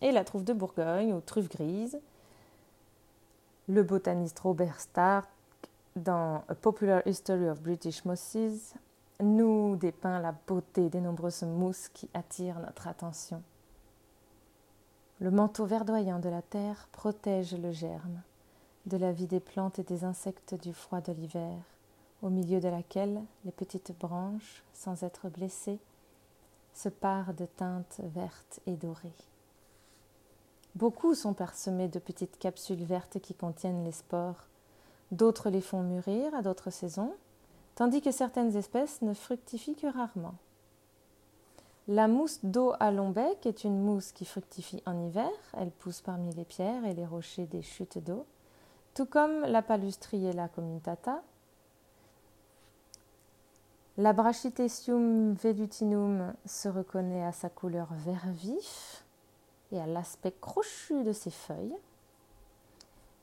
et 0.00 0.12
la 0.12 0.24
truffe 0.24 0.44
de 0.44 0.52
Bourgogne 0.52 1.12
ou 1.12 1.20
truffe 1.20 1.48
grise. 1.48 1.98
Le 3.68 3.82
botaniste 3.82 4.38
Robert 4.40 4.80
Stark, 4.80 5.28
dans 5.96 6.44
A 6.48 6.54
Popular 6.54 7.02
History 7.06 7.48
of 7.48 7.60
British 7.60 8.04
Mosses, 8.04 8.74
nous 9.20 9.76
dépeint 9.76 10.20
la 10.20 10.34
beauté 10.46 10.88
des 10.90 11.00
nombreuses 11.00 11.42
mousses 11.42 11.88
qui 11.88 12.08
attirent 12.12 12.60
notre 12.60 12.86
attention. 12.86 13.42
Le 15.20 15.30
manteau 15.30 15.64
verdoyant 15.64 16.18
de 16.18 16.28
la 16.28 16.42
terre 16.42 16.88
protège 16.92 17.54
le 17.54 17.72
germe 17.72 18.20
de 18.84 18.96
la 18.96 19.12
vie 19.12 19.26
des 19.26 19.40
plantes 19.40 19.78
et 19.78 19.82
des 19.82 20.04
insectes 20.04 20.54
du 20.54 20.72
froid 20.72 21.00
de 21.00 21.12
l'hiver, 21.12 21.56
au 22.22 22.28
milieu 22.28 22.60
de 22.60 22.68
laquelle 22.68 23.20
les 23.44 23.50
petites 23.50 23.98
branches, 23.98 24.62
sans 24.72 25.02
être 25.02 25.28
blessées, 25.28 25.78
se 26.76 26.88
parent 26.88 27.32
de 27.32 27.46
teintes 27.46 28.00
vertes 28.04 28.60
et 28.66 28.76
dorées. 28.76 29.14
Beaucoup 30.74 31.14
sont 31.14 31.32
parsemés 31.32 31.88
de 31.88 31.98
petites 31.98 32.38
capsules 32.38 32.84
vertes 32.84 33.18
qui 33.20 33.34
contiennent 33.34 33.82
les 33.82 33.92
spores. 33.92 34.44
D'autres 35.10 35.48
les 35.48 35.62
font 35.62 35.82
mûrir 35.82 36.34
à 36.34 36.42
d'autres 36.42 36.70
saisons, 36.70 37.14
tandis 37.76 38.02
que 38.02 38.10
certaines 38.10 38.54
espèces 38.56 39.00
ne 39.00 39.14
fructifient 39.14 39.74
que 39.74 39.86
rarement. 39.86 40.34
La 41.88 42.08
mousse 42.08 42.40
d'eau 42.44 42.74
à 42.78 42.90
long 42.90 43.10
bec 43.10 43.46
est 43.46 43.64
une 43.64 43.80
mousse 43.80 44.12
qui 44.12 44.24
fructifie 44.24 44.82
en 44.86 44.98
hiver. 45.06 45.30
Elle 45.56 45.70
pousse 45.70 46.02
parmi 46.02 46.34
les 46.34 46.44
pierres 46.44 46.84
et 46.84 46.94
les 46.94 47.06
rochers 47.06 47.46
des 47.46 47.62
chutes 47.62 47.98
d'eau, 47.98 48.26
tout 48.92 49.06
comme 49.06 49.42
la 49.42 49.62
palustriella 49.62 50.48
communicata, 50.48 51.22
la 53.98 54.12
Brachytecium 54.12 55.32
velutinum 55.32 56.34
se 56.44 56.68
reconnaît 56.68 57.24
à 57.24 57.32
sa 57.32 57.48
couleur 57.48 57.88
vert 58.04 58.26
vif 58.28 59.06
et 59.72 59.80
à 59.80 59.86
l'aspect 59.86 60.34
crochu 60.38 61.02
de 61.02 61.12
ses 61.12 61.30
feuilles. 61.30 61.76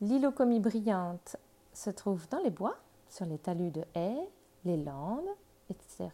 L'ilocomie 0.02 0.60
brillante 0.60 1.38
se 1.74 1.92
trouve 1.92 2.28
dans 2.30 2.40
les 2.40 2.50
bois, 2.50 2.76
sur 3.08 3.26
les 3.28 3.38
talus 3.38 3.70
de 3.70 3.84
haies, 3.94 4.28
les 4.66 4.78
landes, 4.78 5.30
etc. 5.70 6.10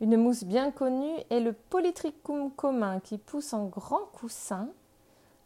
Une 0.00 0.18
mousse 0.18 0.44
bien 0.44 0.70
connue 0.70 1.16
est 1.30 1.40
le 1.40 1.54
Polytrichum 1.54 2.50
commun 2.50 3.00
qui 3.00 3.16
pousse 3.16 3.54
en 3.54 3.66
grands 3.66 4.06
coussins, 4.12 4.68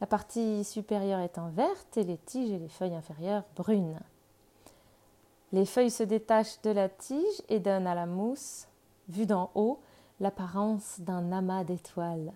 la 0.01 0.09
partie 0.09 0.65
supérieure 0.65 1.21
étant 1.21 1.49
verte 1.51 1.97
et 1.97 2.05
les 2.05 2.19
tiges 2.19 2.51
et 2.51 2.59
les 2.59 2.69
feuilles 2.69 2.97
inférieures 2.97 3.45
brunes. 3.55 4.01
Les 5.57 5.65
feuilles 5.65 5.91
se 5.91 6.03
détachent 6.03 6.61
de 6.65 6.71
la 6.71 6.91
tige 6.91 7.41
et 7.49 7.61
donnent 7.61 7.87
à 7.87 7.95
la 7.95 8.05
mousse, 8.05 8.69
vue 9.09 9.25
d'en 9.25 9.51
haut, 9.55 9.79
l'apparence 10.21 11.01
d'un 11.01 11.33
amas 11.33 11.65
d'étoiles. 11.65 12.35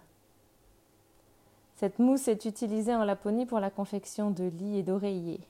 Cette 1.77 1.99
mousse 1.99 2.29
est 2.29 2.47
utilisée 2.47 2.95
en 2.95 3.05
Laponie 3.05 3.45
pour 3.45 3.61
la 3.61 3.69
confection 3.69 4.31
de 4.31 4.45
lits 4.45 4.79
et 4.79 4.83
d'oreillers. 4.83 5.43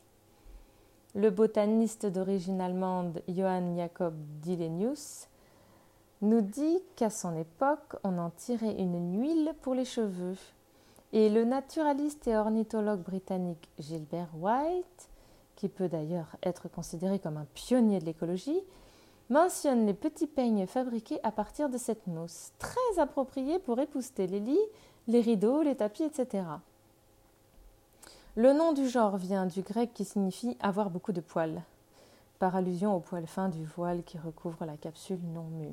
Le 1.14 1.30
botaniste 1.30 2.06
d'origine 2.06 2.60
allemande 2.60 3.22
Johann 3.28 3.76
Jakob 3.76 4.14
Dillenius 4.42 5.28
nous 6.22 6.40
dit 6.40 6.82
qu'à 6.96 7.08
son 7.08 7.36
époque, 7.36 7.94
on 8.02 8.18
en 8.18 8.30
tirait 8.30 8.80
une 8.80 9.20
huile 9.20 9.54
pour 9.62 9.76
les 9.76 9.84
cheveux. 9.84 10.36
Et 11.12 11.30
le 11.30 11.44
naturaliste 11.44 12.26
et 12.26 12.36
ornithologue 12.36 13.04
britannique 13.04 13.68
Gilbert 13.78 14.30
White, 14.40 15.09
qui 15.60 15.68
peut 15.68 15.90
d'ailleurs 15.90 16.36
être 16.42 16.70
considéré 16.70 17.18
comme 17.18 17.36
un 17.36 17.44
pionnier 17.52 17.98
de 17.98 18.06
l'écologie, 18.06 18.62
mentionne 19.28 19.84
les 19.84 19.92
petits 19.92 20.26
peignes 20.26 20.66
fabriqués 20.66 21.20
à 21.22 21.30
partir 21.30 21.68
de 21.68 21.76
cette 21.76 22.06
mousse, 22.06 22.52
très 22.58 22.98
appropriés 22.98 23.58
pour 23.58 23.78
épousseter 23.78 24.26
les 24.26 24.40
lits, 24.40 24.58
les 25.06 25.20
rideaux, 25.20 25.60
les 25.60 25.76
tapis, 25.76 26.04
etc. 26.04 26.44
Le 28.36 28.54
nom 28.54 28.72
du 28.72 28.88
genre 28.88 29.18
vient 29.18 29.44
du 29.44 29.60
grec 29.60 29.90
qui 29.92 30.06
signifie 30.06 30.56
avoir 30.60 30.88
beaucoup 30.88 31.12
de 31.12 31.20
poils, 31.20 31.62
par 32.38 32.56
allusion 32.56 32.96
au 32.96 33.00
poil 33.00 33.26
fin 33.26 33.50
du 33.50 33.66
voile 33.66 34.02
qui 34.02 34.16
recouvre 34.16 34.64
la 34.64 34.78
capsule 34.78 35.20
non 35.34 35.44
mûre. 35.44 35.68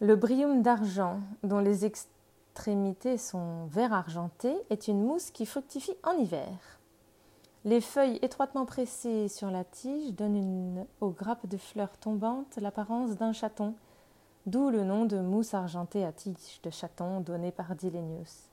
Le 0.00 0.16
bryum 0.16 0.60
d'argent, 0.60 1.20
dont 1.44 1.60
les 1.60 1.84
extrémités 1.84 3.16
sont 3.16 3.66
vert 3.66 3.92
argenté, 3.92 4.56
est 4.70 4.88
une 4.88 5.04
mousse 5.04 5.30
qui 5.30 5.46
fructifie 5.46 5.96
en 6.02 6.12
hiver. 6.14 6.75
Les 7.66 7.82
feuilles 7.82 8.18
étroitement 8.22 8.64
pressées 8.64 9.28
sur 9.28 9.50
la 9.50 9.64
tige 9.64 10.14
donnent 10.14 10.86
aux 11.02 11.10
grappes 11.10 11.46
de 11.46 11.58
fleurs 11.58 11.98
tombantes 11.98 12.56
l'apparence 12.56 13.16
d'un 13.16 13.32
chaton, 13.32 13.74
d'où 14.46 14.70
le 14.70 14.84
nom 14.84 15.04
de 15.04 15.18
mousse 15.18 15.52
argentée 15.52 16.04
à 16.04 16.12
tige 16.12 16.60
de 16.62 16.70
chaton 16.70 17.20
donné 17.20 17.50
par 17.50 17.74
Dillenius. 17.74 18.48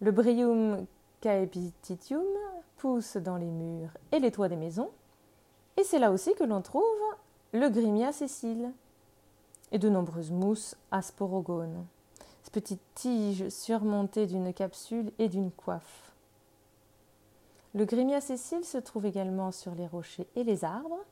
Le 0.00 0.10
Bryum 0.10 0.84
caepititium 1.20 2.26
pousse 2.76 3.16
dans 3.16 3.36
les 3.36 3.50
murs 3.50 3.96
et 4.12 4.18
les 4.18 4.32
toits 4.32 4.48
des 4.48 4.56
maisons, 4.56 4.90
et 5.78 5.84
c'est 5.84 5.98
là 5.98 6.10
aussi 6.10 6.34
que 6.34 6.44
l'on 6.44 6.60
trouve 6.60 6.82
le 7.52 7.70
Grimia 7.70 8.12
sessile 8.12 8.72
et 9.72 9.78
de 9.78 9.88
nombreuses 9.88 10.32
mousses 10.32 10.76
asporogones 10.90 11.86
petite 12.56 12.80
tige 12.94 13.50
surmontée 13.50 14.26
d'une 14.26 14.54
capsule 14.54 15.12
et 15.18 15.28
d'une 15.28 15.50
coiffe. 15.50 16.05
Le 17.76 17.84
grimia 17.84 18.22
sessile 18.22 18.64
se 18.64 18.78
trouve 18.78 19.04
également 19.04 19.52
sur 19.52 19.74
les 19.74 19.86
rochers 19.86 20.26
et 20.34 20.44
les 20.44 20.64
arbres. 20.64 21.04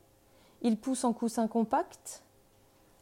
Il 0.63 0.79
pousse 0.79 1.05
en 1.05 1.13
coussin 1.13 1.47
compact, 1.47 2.23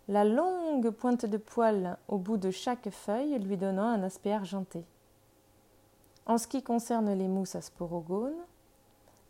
la 0.08 0.24
longue 0.24 0.90
pointe 0.90 1.26
de 1.26 1.36
poil 1.36 1.96
au 2.08 2.18
bout 2.18 2.38
de 2.38 2.50
chaque 2.50 2.90
feuille 2.90 3.38
lui 3.38 3.56
donnant 3.56 3.86
un 3.86 4.02
aspect 4.02 4.32
argenté. 4.32 4.84
En 6.26 6.38
ce 6.38 6.48
qui 6.48 6.64
concerne 6.64 7.16
les 7.16 7.28
mousses 7.28 7.54
asporogones, 7.54 8.34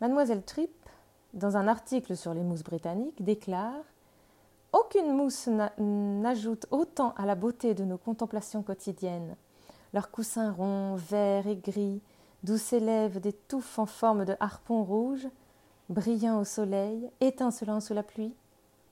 mademoiselle 0.01 0.41
Tripp, 0.41 0.73
dans 1.35 1.55
un 1.55 1.67
article 1.67 2.17
sur 2.17 2.33
les 2.33 2.41
mousses 2.41 2.63
britanniques, 2.63 3.23
déclare 3.23 3.83
aucune 4.71 5.13
mousse 5.13 5.47
n'ajoute 5.77 6.65
autant 6.71 7.13
à 7.17 7.27
la 7.27 7.35
beauté 7.35 7.75
de 7.75 7.83
nos 7.83 7.99
contemplations 7.99 8.63
quotidiennes. 8.63 9.35
Leurs 9.93 10.09
coussins 10.09 10.51
ronds, 10.51 10.95
verts 10.95 11.45
et 11.45 11.55
gris, 11.55 12.01
d'où 12.43 12.57
s'élèvent 12.57 13.19
des 13.19 13.33
touffes 13.33 13.79
en 13.79 13.85
forme 13.85 14.25
de 14.25 14.35
harpons 14.39 14.83
rouges, 14.83 15.27
brillant 15.89 16.39
au 16.39 16.43
soleil, 16.43 17.09
étincelant 17.21 17.79
sous 17.79 17.93
la 17.93 18.03
pluie, 18.03 18.35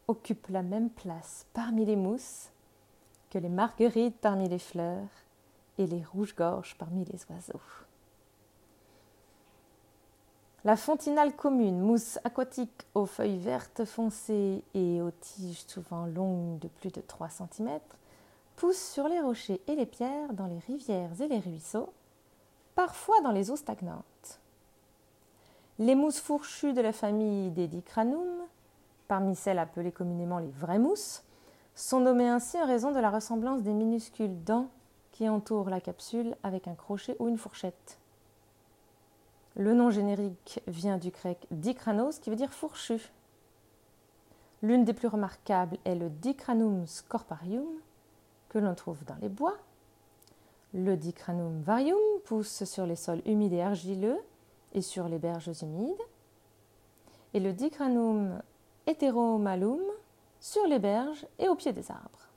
occupent 0.07 0.47
la 0.49 0.63
même 0.63 0.89
place 0.89 1.45
parmi 1.53 1.85
les 1.85 1.95
mousses 1.95 2.49
que 3.29 3.37
les 3.37 3.49
marguerites 3.49 4.17
parmi 4.19 4.49
les 4.49 4.59
fleurs 4.59 5.07
et 5.77 5.87
les 5.87 6.03
rouges-gorges 6.03 6.75
parmi 6.77 7.05
les 7.05 7.19
oiseaux. 7.29 7.61
La 10.63 10.75
fontinale 10.75 11.35
commune, 11.35 11.79
mousse 11.79 12.19
aquatique 12.23 12.85
aux 12.93 13.07
feuilles 13.07 13.39
vertes 13.39 13.83
foncées 13.83 14.63
et 14.75 15.01
aux 15.01 15.09
tiges 15.09 15.65
souvent 15.65 16.05
longues 16.05 16.59
de 16.59 16.67
plus 16.67 16.91
de 16.91 17.01
3 17.01 17.29
cm, 17.29 17.79
pousse 18.57 18.77
sur 18.77 19.07
les 19.07 19.19
rochers 19.19 19.59
et 19.67 19.75
les 19.75 19.87
pierres, 19.87 20.33
dans 20.33 20.45
les 20.45 20.59
rivières 20.59 21.19
et 21.19 21.27
les 21.27 21.39
ruisseaux, 21.39 21.91
parfois 22.75 23.21
dans 23.21 23.31
les 23.31 23.51
eaux 23.51 23.55
stagnantes. 23.55 24.39
Les 25.79 25.95
mousses 25.95 26.19
fourchues 26.19 26.73
de 26.73 26.81
la 26.81 26.93
famille 26.93 27.51
des 27.51 27.67
Dicranum, 27.67 28.27
parmi 29.07 29.35
celles 29.35 29.59
appelées 29.59 29.91
communément 29.91 30.39
les 30.39 30.51
vraies 30.51 30.79
mousses, 30.79 31.23
sont 31.75 31.99
nommées 31.99 32.29
ainsi 32.29 32.61
en 32.61 32.65
raison 32.65 32.91
de 32.91 32.99
la 32.99 33.09
ressemblance 33.09 33.63
des 33.63 33.73
minuscules 33.73 34.43
dents 34.43 34.67
qui 35.11 35.27
entourent 35.27 35.69
la 35.69 35.81
capsule 35.81 36.35
avec 36.43 36.67
un 36.67 36.75
crochet 36.75 37.15
ou 37.19 37.27
une 37.27 37.37
fourchette. 37.37 37.97
Le 39.55 39.73
nom 39.73 39.89
générique 39.89 40.61
vient 40.67 40.97
du 40.97 41.09
grec 41.09 41.45
dikranos 41.51 42.19
qui 42.19 42.29
veut 42.29 42.35
dire 42.35 42.53
fourchu. 42.53 43.11
L'une 44.61 44.85
des 44.85 44.93
plus 44.93 45.07
remarquables 45.07 45.77
est 45.85 45.95
le 45.95 46.09
Dicranum 46.09 46.85
scorparium 46.87 47.67
que 48.49 48.59
l'on 48.59 48.75
trouve 48.75 49.03
dans 49.05 49.17
les 49.21 49.29
bois. 49.29 49.57
Le 50.73 50.95
Dicranum 50.95 51.61
varium 51.61 51.99
pousse 52.23 52.63
sur 52.63 52.85
les 52.85 52.95
sols 52.95 53.21
humides 53.25 53.53
et 53.53 53.61
argileux 53.61 54.19
et 54.73 54.81
sur 54.81 55.09
les 55.09 55.19
berges 55.19 55.51
humides. 55.61 56.01
Et 57.33 57.39
le 57.41 57.51
Dicranum 57.51 58.41
heteromalum 58.87 59.81
sur 60.39 60.65
les 60.67 60.79
berges 60.79 61.27
et 61.39 61.49
au 61.49 61.55
pied 61.55 61.73
des 61.73 61.91
arbres. 61.91 62.29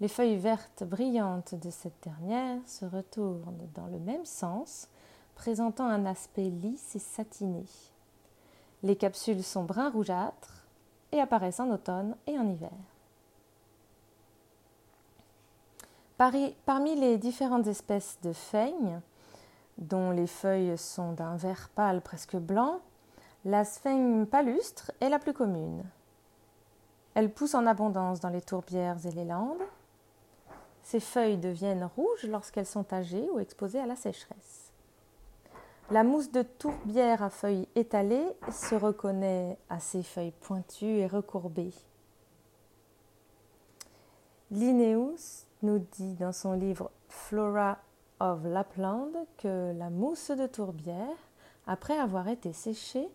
Les 0.00 0.08
feuilles 0.08 0.36
vertes 0.36 0.82
brillantes 0.82 1.54
de 1.54 1.70
cette 1.70 2.02
dernière 2.02 2.60
se 2.66 2.84
retournent 2.84 3.68
dans 3.74 3.86
le 3.86 3.98
même 3.98 4.24
sens 4.24 4.88
présentant 5.36 5.86
un 5.86 6.06
aspect 6.06 6.50
lisse 6.50 6.96
et 6.96 7.00
satiné. 7.00 7.64
Les 8.82 8.96
capsules 8.96 9.42
sont 9.42 9.64
brun 9.64 9.90
rougeâtres 9.90 10.66
et 11.12 11.20
apparaissent 11.20 11.60
en 11.60 11.70
automne 11.70 12.16
et 12.26 12.36
en 12.36 12.48
hiver. 12.48 12.70
Parmi 16.64 16.94
les 16.94 17.18
différentes 17.18 17.66
espèces 17.66 18.18
de 18.22 18.32
feignes, 18.32 19.00
dont 19.76 20.10
les 20.10 20.26
feuilles 20.26 20.78
sont 20.78 21.12
d'un 21.12 21.36
vert 21.36 21.68
pâle 21.74 22.00
presque 22.00 22.36
blanc, 22.36 22.80
la 23.44 23.64
sphaigne 23.64 24.24
palustre 24.24 24.90
est 25.00 25.10
la 25.10 25.18
plus 25.18 25.34
commune. 25.34 25.84
Elle 27.14 27.30
pousse 27.30 27.54
en 27.54 27.66
abondance 27.66 28.20
dans 28.20 28.30
les 28.30 28.40
tourbières 28.40 29.04
et 29.04 29.10
les 29.10 29.26
landes. 29.26 29.62
Ses 30.82 31.00
feuilles 31.00 31.36
deviennent 31.36 31.90
rouges 31.94 32.26
lorsqu'elles 32.26 32.64
sont 32.64 32.90
âgées 32.94 33.28
ou 33.30 33.38
exposées 33.38 33.80
à 33.80 33.86
la 33.86 33.96
sécheresse. 33.96 34.72
La 35.90 36.04
mousse 36.04 36.32
de 36.32 36.40
tourbière 36.40 37.22
à 37.22 37.28
feuilles 37.28 37.68
étalées 37.74 38.28
se 38.50 38.74
reconnaît 38.74 39.58
à 39.68 39.78
ses 39.78 40.02
feuilles 40.02 40.32
pointues 40.40 41.00
et 41.00 41.06
recourbées. 41.06 41.74
Linnaeus 44.50 45.44
nous 45.64 45.78
dit 45.78 46.14
dans 46.14 46.32
son 46.32 46.52
livre 46.52 46.90
Flora 47.08 47.78
of 48.20 48.44
Lapland 48.44 49.10
que 49.38 49.72
la 49.76 49.90
mousse 49.90 50.30
de 50.30 50.46
tourbière, 50.46 51.16
après 51.66 51.98
avoir 51.98 52.28
été 52.28 52.52
séchée, 52.52 53.08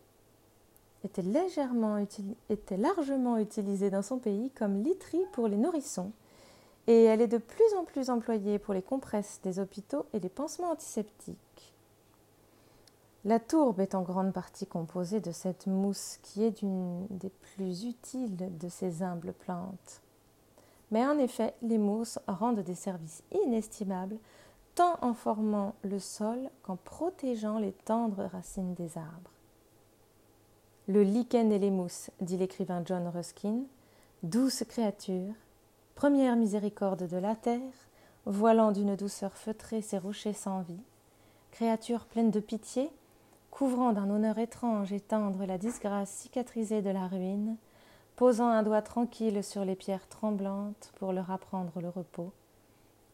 était, 1.04 1.22
largement 1.22 3.38
utilisée 3.38 3.90
dans 3.90 4.02
son 4.02 4.18
pays 4.18 4.52
comme 4.52 4.84
literie 4.84 5.26
pour 5.32 5.48
les 5.48 5.58
nourrissons, 5.58 6.12
et 6.88 7.04
elle 7.04 7.22
est 7.22 7.28
de 7.28 7.38
plus 7.38 7.74
en 7.78 7.86
plus 7.86 8.10
employée 8.10 8.60
pour 8.60 8.74
les 8.74 8.82
compresses 8.82 9.40
des 9.44 9.60
hôpitaux 9.60 10.06
et 10.14 10.20
les 10.20 10.30
pansements 10.30 10.72
antiseptiques. 10.72 11.74
La 13.26 13.40
tourbe 13.40 13.80
est 13.80 13.96
en 13.96 14.02
grande 14.02 14.34
partie 14.34 14.66
composée 14.66 15.20
de 15.20 15.32
cette 15.32 15.68
mousse 15.68 16.18
qui 16.24 16.44
est 16.44 16.64
d'une 16.64 17.06
des 17.10 17.30
plus 17.30 17.84
utiles 17.84 18.58
de 18.58 18.70
ces 18.70 19.04
humbles 19.04 19.34
plantes. 19.34 20.02
Mais 20.92 21.06
en 21.06 21.18
effet, 21.20 21.54
les 21.62 21.78
mousses 21.78 22.20
rendent 22.28 22.62
des 22.62 22.76
services 22.76 23.24
inestimables 23.46 24.18
tant 24.76 24.98
en 25.02 25.14
formant 25.14 25.76
le 25.84 26.00
sol 26.00 26.50
qu'en 26.64 26.78
protégeant 26.78 27.60
les 27.60 27.74
tendres 27.74 28.24
racines 28.24 28.74
des 28.74 28.98
arbres. 28.98 29.32
Le 30.88 31.04
lichen 31.04 31.52
et 31.52 31.60
les 31.60 31.70
mousses, 31.70 32.10
dit 32.22 32.38
l'écrivain 32.38 32.82
John 32.86 33.08
Ruskin, 33.08 33.64
douce 34.24 34.64
créature, 34.68 35.34
première 35.96 36.36
miséricorde 36.36 37.08
de 37.08 37.18
la 37.18 37.36
terre, 37.36 37.60
voilant 38.26 38.72
d'une 38.72 38.96
douceur 38.96 39.34
feutrée 39.34 39.82
ces 39.82 39.98
rochers 39.98 40.34
sans 40.34 40.62
vie, 40.62 40.82
créature 41.52 42.06
pleine 42.06 42.32
de 42.32 42.40
pitié, 42.40 42.90
couvrant 43.52 43.92
d'un 43.92 44.10
honneur 44.10 44.38
étrange 44.38 44.94
et 44.94 45.00
tendre 45.00 45.46
la 45.46 45.58
disgrâce 45.58 46.10
cicatrisée 46.10 46.82
de 46.82 46.90
la 46.90 47.08
ruine, 47.08 47.58
posant 48.20 48.50
un 48.50 48.64
doigt 48.64 48.82
tranquille 48.82 49.42
sur 49.46 49.64
les 49.64 49.78
pierres 49.78 50.10
tremblantes 50.10 50.92
pour 50.98 51.14
leur 51.14 51.32
apprendre 51.32 51.80
le 51.80 51.88
repos. 51.88 52.34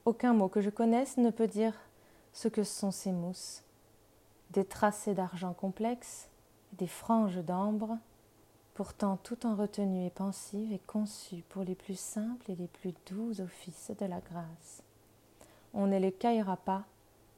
Aucun 0.04 0.34
mot 0.34 0.48
que 0.48 0.62
je 0.62 0.72
connaisse 0.72 1.18
ne 1.18 1.30
peut 1.30 1.46
dire 1.46 1.76
ce 2.34 2.48
que 2.48 2.64
sont 2.64 2.90
ces 2.90 3.12
mousses. 3.12 3.62
Des 4.50 4.66
tracés 4.66 5.14
d'argent 5.14 5.54
complexes, 5.54 6.28
des 6.74 6.88
franges 6.88 7.38
d'ambre, 7.38 8.00
pourtant 8.74 9.18
tout 9.18 9.46
en 9.46 9.54
retenue 9.54 10.08
et 10.08 10.10
pensive 10.10 10.74
et 10.74 10.82
conçues 10.88 11.44
pour 11.50 11.62
les 11.62 11.76
plus 11.76 12.00
simples 12.00 12.50
et 12.50 12.56
les 12.56 12.68
plus 12.68 12.96
doux 13.06 13.40
offices 13.42 13.92
de 14.00 14.08
la 14.08 14.22
grâce. 14.22 14.82
On 15.76 15.86
ne 15.86 16.00
les 16.00 16.14
caillera 16.14 16.58
pas, 16.58 16.82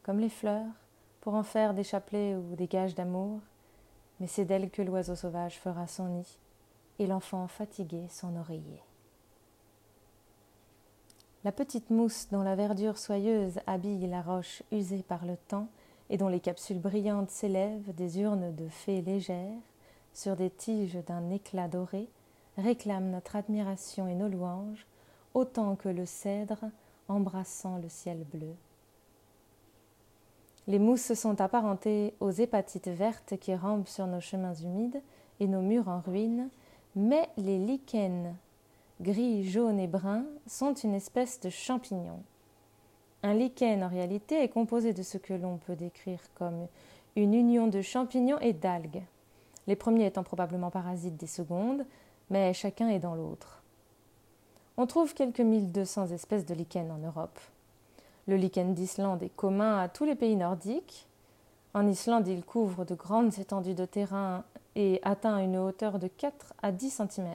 comme 0.03 0.21
les 0.21 0.30
fleurs, 0.30 0.71
pour 1.19 1.34
en 1.34 1.43
faire 1.43 1.73
des 1.73 1.84
chapelets 1.84 2.34
ou 2.34 2.56
des 2.56 2.67
gages 2.67 2.95
d'amour, 2.95 3.41
mais 4.21 4.27
c'est 4.27 4.45
d'elle 4.45 4.69
que 4.69 4.82
l'oiseau 4.82 5.15
sauvage 5.15 5.60
fera 5.60 5.86
son 5.86 6.06
nid. 6.06 6.38
Et 6.99 7.07
l'enfant 7.07 7.47
fatigué 7.47 8.05
son 8.10 8.36
oreiller. 8.36 8.81
La 11.43 11.51
petite 11.51 11.89
mousse 11.89 12.27
dont 12.31 12.41
la 12.41 12.55
verdure 12.55 12.97
soyeuse 12.97 13.60
habille 13.67 14.07
la 14.07 14.21
roche 14.21 14.63
usée 14.71 15.03
par 15.03 15.25
le 15.25 15.38
temps 15.47 15.67
et 16.10 16.17
dont 16.17 16.27
les 16.27 16.39
capsules 16.39 16.79
brillantes 16.79 17.29
s'élèvent 17.29 17.93
des 17.95 18.19
urnes 18.19 18.53
de 18.55 18.67
fées 18.67 19.01
légères 19.01 19.62
sur 20.13 20.36
des 20.36 20.49
tiges 20.49 20.97
d'un 21.05 21.29
éclat 21.29 21.67
doré 21.67 22.07
réclame 22.57 23.12
notre 23.12 23.36
admiration 23.36 24.07
et 24.07 24.15
nos 24.15 24.27
louanges 24.27 24.86
autant 25.33 25.75
que 25.75 25.89
le 25.89 26.05
cèdre 26.05 26.65
embrassant 27.07 27.77
le 27.77 27.89
ciel 27.89 28.25
bleu. 28.33 28.55
Les 30.67 30.79
mousses 30.79 31.13
sont 31.13 31.39
apparentées 31.39 32.13
aux 32.19 32.31
hépatites 32.31 32.89
vertes 32.89 33.38
qui 33.38 33.55
rampent 33.55 33.88
sur 33.88 34.07
nos 34.07 34.19
chemins 34.19 34.55
humides 34.55 35.01
et 35.39 35.47
nos 35.47 35.62
murs 35.62 35.88
en 35.88 36.01
ruine, 36.01 36.49
mais 36.97 37.29
les 37.38 37.60
lichens 37.60 38.33
gris, 39.01 39.47
jaunes 39.47 39.79
et 39.79 39.88
bruns 39.88 40.25
sont 40.47 40.73
une 40.73 40.95
espèce 40.95 41.39
de 41.39 41.49
champignon. 41.49 42.23
Un 43.21 43.36
lichen, 43.36 43.83
en 43.83 43.88
réalité, 43.88 44.41
est 44.41 44.49
composé 44.49 44.93
de 44.93 45.03
ce 45.03 45.19
que 45.19 45.36
l'on 45.36 45.57
peut 45.57 45.75
décrire 45.75 46.19
comme 46.33 46.67
une 47.15 47.36
union 47.36 47.67
de 47.67 47.81
champignons 47.83 48.39
et 48.39 48.53
d'algues, 48.53 49.03
les 49.67 49.75
premiers 49.75 50.07
étant 50.07 50.23
probablement 50.23 50.71
parasites 50.71 51.17
des 51.17 51.27
secondes, 51.27 51.86
mais 52.31 52.53
chacun 52.53 52.89
est 52.89 52.99
dans 52.99 53.13
l'autre. 53.13 53.62
On 54.75 54.88
trouve 54.88 55.13
quelques 55.13 55.39
1200 55.39 56.07
espèces 56.07 56.45
de 56.45 56.55
lichens 56.55 56.91
en 56.91 56.97
Europe. 56.97 57.39
Le 58.27 58.38
lichen 58.38 58.73
d'Islande 58.73 59.21
est 59.21 59.36
commun 59.36 59.77
à 59.77 59.88
tous 59.88 60.05
les 60.05 60.15
pays 60.15 60.36
nordiques. 60.36 61.07
En 61.75 61.88
Islande, 61.88 62.27
il 62.27 62.43
couvre 62.43 62.86
de 62.86 62.95
grandes 62.95 63.38
étendues 63.38 63.75
de 63.75 63.86
terrain 63.86 64.43
et 64.78 65.00
atteint 65.02 65.40
une 65.40 65.58
hauteur 65.58 65.98
de 65.98 66.08
4 66.08 66.54
à 66.62 66.72
10 66.72 67.02
cm. 67.10 67.28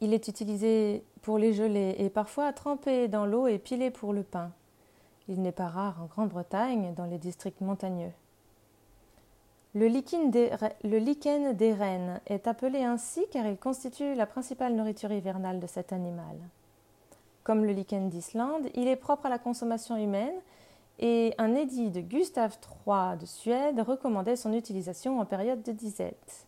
Il 0.00 0.14
est 0.14 0.28
utilisé 0.28 1.04
pour 1.22 1.38
les 1.38 1.52
gelées 1.52 1.96
et 1.98 2.08
parfois 2.08 2.52
trempé 2.52 3.08
dans 3.08 3.26
l'eau 3.26 3.48
et 3.48 3.58
pilé 3.58 3.90
pour 3.90 4.12
le 4.12 4.22
pain. 4.22 4.52
Il 5.28 5.42
n'est 5.42 5.52
pas 5.52 5.68
rare 5.68 6.00
en 6.00 6.06
Grande-Bretagne, 6.06 6.94
dans 6.94 7.04
les 7.04 7.18
districts 7.18 7.60
montagneux. 7.60 8.12
Le 9.74 9.86
lichen, 9.86 10.30
des, 10.30 11.72
rennes 11.72 12.20
est 12.26 12.46
appelé 12.46 12.82
ainsi 12.82 13.24
car 13.30 13.46
il 13.46 13.56
constitue 13.56 14.14
la 14.14 14.26
principale 14.26 14.74
nourriture 14.74 15.12
hivernale 15.12 15.58
de 15.58 15.66
cet 15.66 15.92
animal. 15.92 16.36
Comme 17.42 17.64
le 17.64 17.72
lichen 17.72 18.08
d'Islande, 18.08 18.68
il 18.74 18.86
est 18.86 18.96
propre 18.96 19.26
à 19.26 19.30
la 19.30 19.38
consommation 19.38 19.96
humaine 19.96 20.34
et 21.00 21.34
un 21.38 21.54
édit 21.54 21.90
de 21.90 22.00
Gustave 22.00 22.58
III 22.62 23.18
de 23.18 23.26
Suède 23.26 23.80
recommandait 23.80 24.36
son 24.36 24.52
utilisation 24.52 25.18
en 25.18 25.24
période 25.24 25.62
de 25.62 25.72
disette. 25.72 26.46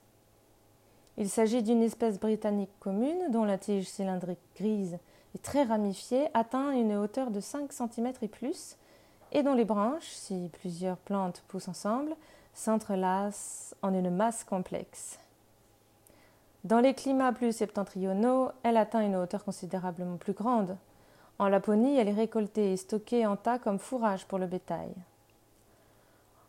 Il 1.16 1.28
s'agit 1.28 1.62
d'une 1.62 1.82
espèce 1.82 2.20
britannique 2.20 2.70
commune 2.78 3.30
dont 3.30 3.44
la 3.44 3.58
tige 3.58 3.88
cylindrique 3.88 4.38
grise 4.56 4.98
et 5.34 5.38
très 5.38 5.64
ramifiée 5.64 6.28
atteint 6.34 6.70
une 6.70 6.94
hauteur 6.94 7.30
de 7.30 7.40
5 7.40 7.72
cm 7.72 8.12
et 8.20 8.28
plus, 8.28 8.76
et 9.32 9.42
dont 9.42 9.54
les 9.54 9.64
branches, 9.64 10.10
si 10.10 10.50
plusieurs 10.52 10.98
plantes 10.98 11.42
poussent 11.48 11.68
ensemble, 11.68 12.14
s'entrelacent 12.52 13.74
en 13.80 13.94
une 13.94 14.10
masse 14.10 14.44
complexe. 14.44 15.18
Dans 16.64 16.80
les 16.80 16.94
climats 16.94 17.32
plus 17.32 17.56
septentrionaux, 17.56 18.50
elle 18.62 18.76
atteint 18.76 19.00
une 19.00 19.16
hauteur 19.16 19.44
considérablement 19.44 20.18
plus 20.18 20.34
grande. 20.34 20.76
En 21.42 21.48
Laponie, 21.48 21.98
elle 21.98 22.06
est 22.06 22.12
récoltée 22.12 22.72
et 22.72 22.76
stockée 22.76 23.26
en 23.26 23.34
tas 23.34 23.58
comme 23.58 23.80
fourrage 23.80 24.26
pour 24.26 24.38
le 24.38 24.46
bétail. 24.46 24.94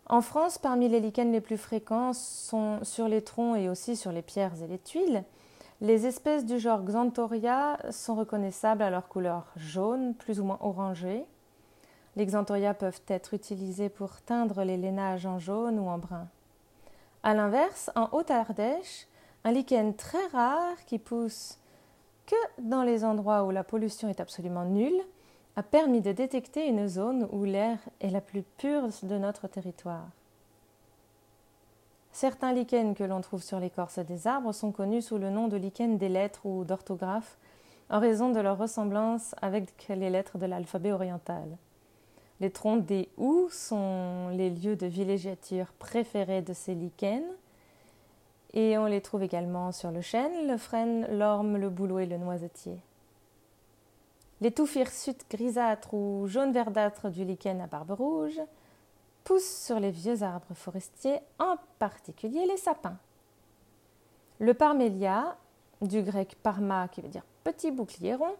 En 0.05 0.21
France, 0.21 0.59
parmi 0.59 0.87
les 0.87 0.99
lichens 0.99 1.31
les 1.31 1.41
plus 1.41 1.57
fréquents 1.57 2.13
sont 2.13 2.77
sur 2.83 3.07
les 3.07 3.23
troncs 3.23 3.57
et 3.57 3.69
aussi 3.69 3.95
sur 3.95 4.11
les 4.11 4.21
pierres 4.21 4.61
et 4.61 4.67
les 4.67 4.77
tuiles. 4.77 5.23
Les 5.81 6.05
espèces 6.05 6.45
du 6.45 6.59
genre 6.59 6.83
Xanthoria 6.83 7.79
sont 7.89 8.13
reconnaissables 8.13 8.83
à 8.83 8.91
leur 8.91 9.07
couleur 9.07 9.47
jaune, 9.55 10.13
plus 10.13 10.39
ou 10.39 10.43
moins 10.43 10.59
orangée. 10.61 11.25
Les 12.15 12.27
Xanthoria 12.27 12.75
peuvent 12.75 13.01
être 13.07 13.33
utilisés 13.33 13.89
pour 13.89 14.21
teindre 14.21 14.63
les 14.63 14.77
lainages 14.77 15.25
en 15.25 15.39
jaune 15.39 15.79
ou 15.79 15.87
en 15.87 15.97
brun. 15.97 16.27
A 17.23 17.33
l'inverse, 17.33 17.89
en 17.95 18.09
Haute-Ardèche, 18.11 19.07
un 19.43 19.53
lichen 19.53 19.95
très 19.95 20.27
rare 20.27 20.85
qui 20.85 20.99
pousse 20.99 21.57
que 22.25 22.61
dans 22.61 22.83
les 22.83 23.03
endroits 23.03 23.43
où 23.43 23.51
la 23.51 23.63
pollution 23.63 24.09
est 24.09 24.19
absolument 24.19 24.65
nulle 24.65 25.01
a 25.55 25.63
permis 25.63 26.01
de 26.01 26.11
détecter 26.11 26.67
une 26.67 26.87
zone 26.87 27.27
où 27.31 27.43
l'air 27.43 27.77
est 28.01 28.09
la 28.09 28.21
plus 28.21 28.43
pure 28.57 28.87
de 29.03 29.17
notre 29.17 29.47
territoire. 29.47 30.07
Certains 32.11 32.53
lichens 32.53 32.93
que 32.95 33.03
l'on 33.03 33.21
trouve 33.21 33.43
sur 33.43 33.59
l'écorce 33.59 33.99
des 33.99 34.27
arbres 34.27 34.53
sont 34.53 34.71
connus 34.71 35.01
sous 35.01 35.17
le 35.17 35.29
nom 35.29 35.47
de 35.47 35.57
lichens 35.57 35.97
des 35.97 36.09
lettres 36.09 36.45
ou 36.45 36.63
d'orthographe 36.63 37.37
en 37.89 37.99
raison 37.99 38.31
de 38.31 38.39
leur 38.39 38.57
ressemblance 38.57 39.35
avec 39.41 39.87
les 39.89 40.09
lettres 40.09 40.37
de 40.37 40.45
l'alphabet 40.45 40.91
oriental. 40.91 41.57
Les 42.39 42.51
troncs 42.51 42.85
des 42.85 43.09
houx 43.17 43.47
sont 43.49 44.29
les 44.29 44.49
lieux 44.49 44.75
de 44.75 44.87
villégiature 44.87 45.73
préférés 45.79 46.41
de 46.41 46.53
ces 46.53 46.75
lichens 46.75 47.23
et 48.53 48.77
on 48.77 48.85
les 48.85 49.01
trouve 49.01 49.23
également 49.23 49.71
sur 49.71 49.91
le 49.91 50.01
chêne, 50.01 50.47
le 50.47 50.57
frêne, 50.57 51.07
l'orme, 51.17 51.57
le 51.57 51.69
bouleau 51.69 51.99
et 51.99 52.05
le 52.05 52.17
noisetier. 52.17 52.77
Les 54.41 54.51
touffes 54.51 54.75
hirsutes 54.75 55.25
grisâtres 55.29 55.93
ou 55.93 56.27
jaune 56.27 56.51
verdâtres 56.51 57.09
du 57.09 57.23
lichen 57.23 57.61
à 57.61 57.67
barbe 57.67 57.91
rouge 57.91 58.41
poussent 59.23 59.63
sur 59.65 59.79
les 59.79 59.91
vieux 59.91 60.21
arbres 60.21 60.53
forestiers, 60.53 61.19
en 61.39 61.55
particulier 61.79 62.45
les 62.45 62.57
sapins. 62.57 62.97
Le 64.39 64.53
parmélia, 64.53 65.37
du 65.81 66.01
grec 66.01 66.35
parma 66.43 66.87
qui 66.89 67.01
veut 67.01 67.07
dire 67.07 67.25
petit 67.43 67.71
bouclier 67.71 68.15
rond, 68.15 68.35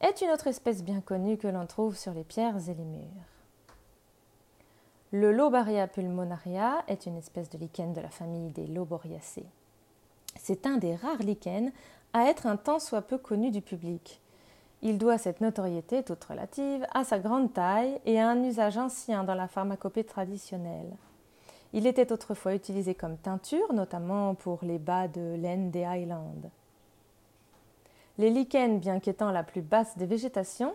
est 0.00 0.20
une 0.22 0.30
autre 0.30 0.46
espèce 0.48 0.82
bien 0.82 1.00
connue 1.00 1.36
que 1.36 1.48
l'on 1.48 1.66
trouve 1.66 1.96
sur 1.96 2.12
les 2.12 2.24
pierres 2.24 2.68
et 2.68 2.74
les 2.74 2.84
murs. 2.84 3.31
Le 5.14 5.30
Lobaria 5.30 5.88
pulmonaria 5.88 6.82
est 6.88 7.04
une 7.04 7.18
espèce 7.18 7.50
de 7.50 7.58
lichen 7.58 7.92
de 7.92 8.00
la 8.00 8.08
famille 8.08 8.48
des 8.48 8.66
Loboriacées. 8.66 9.44
C'est 10.40 10.66
un 10.66 10.78
des 10.78 10.96
rares 10.96 11.18
lichens 11.18 11.70
à 12.14 12.30
être 12.30 12.46
un 12.46 12.56
tant 12.56 12.78
soit 12.78 13.02
peu 13.02 13.18
connu 13.18 13.50
du 13.50 13.60
public. 13.60 14.22
Il 14.80 14.96
doit 14.96 15.18
cette 15.18 15.42
notoriété, 15.42 16.02
toute 16.02 16.24
relative, 16.24 16.86
à 16.94 17.04
sa 17.04 17.18
grande 17.18 17.52
taille 17.52 18.00
et 18.06 18.18
à 18.18 18.30
un 18.30 18.42
usage 18.42 18.78
ancien 18.78 19.22
dans 19.22 19.34
la 19.34 19.48
pharmacopée 19.48 20.04
traditionnelle. 20.04 20.96
Il 21.74 21.86
était 21.86 22.10
autrefois 22.10 22.54
utilisé 22.54 22.94
comme 22.94 23.18
teinture, 23.18 23.74
notamment 23.74 24.34
pour 24.34 24.60
les 24.62 24.78
bas 24.78 25.08
de 25.08 25.36
laine 25.36 25.70
des 25.70 25.84
Highlands. 25.84 26.50
Les 28.16 28.30
lichens, 28.30 28.80
bien 28.80 28.98
qu'étant 28.98 29.30
la 29.30 29.42
plus 29.42 29.60
basse 29.60 29.98
des 29.98 30.06
végétations, 30.06 30.74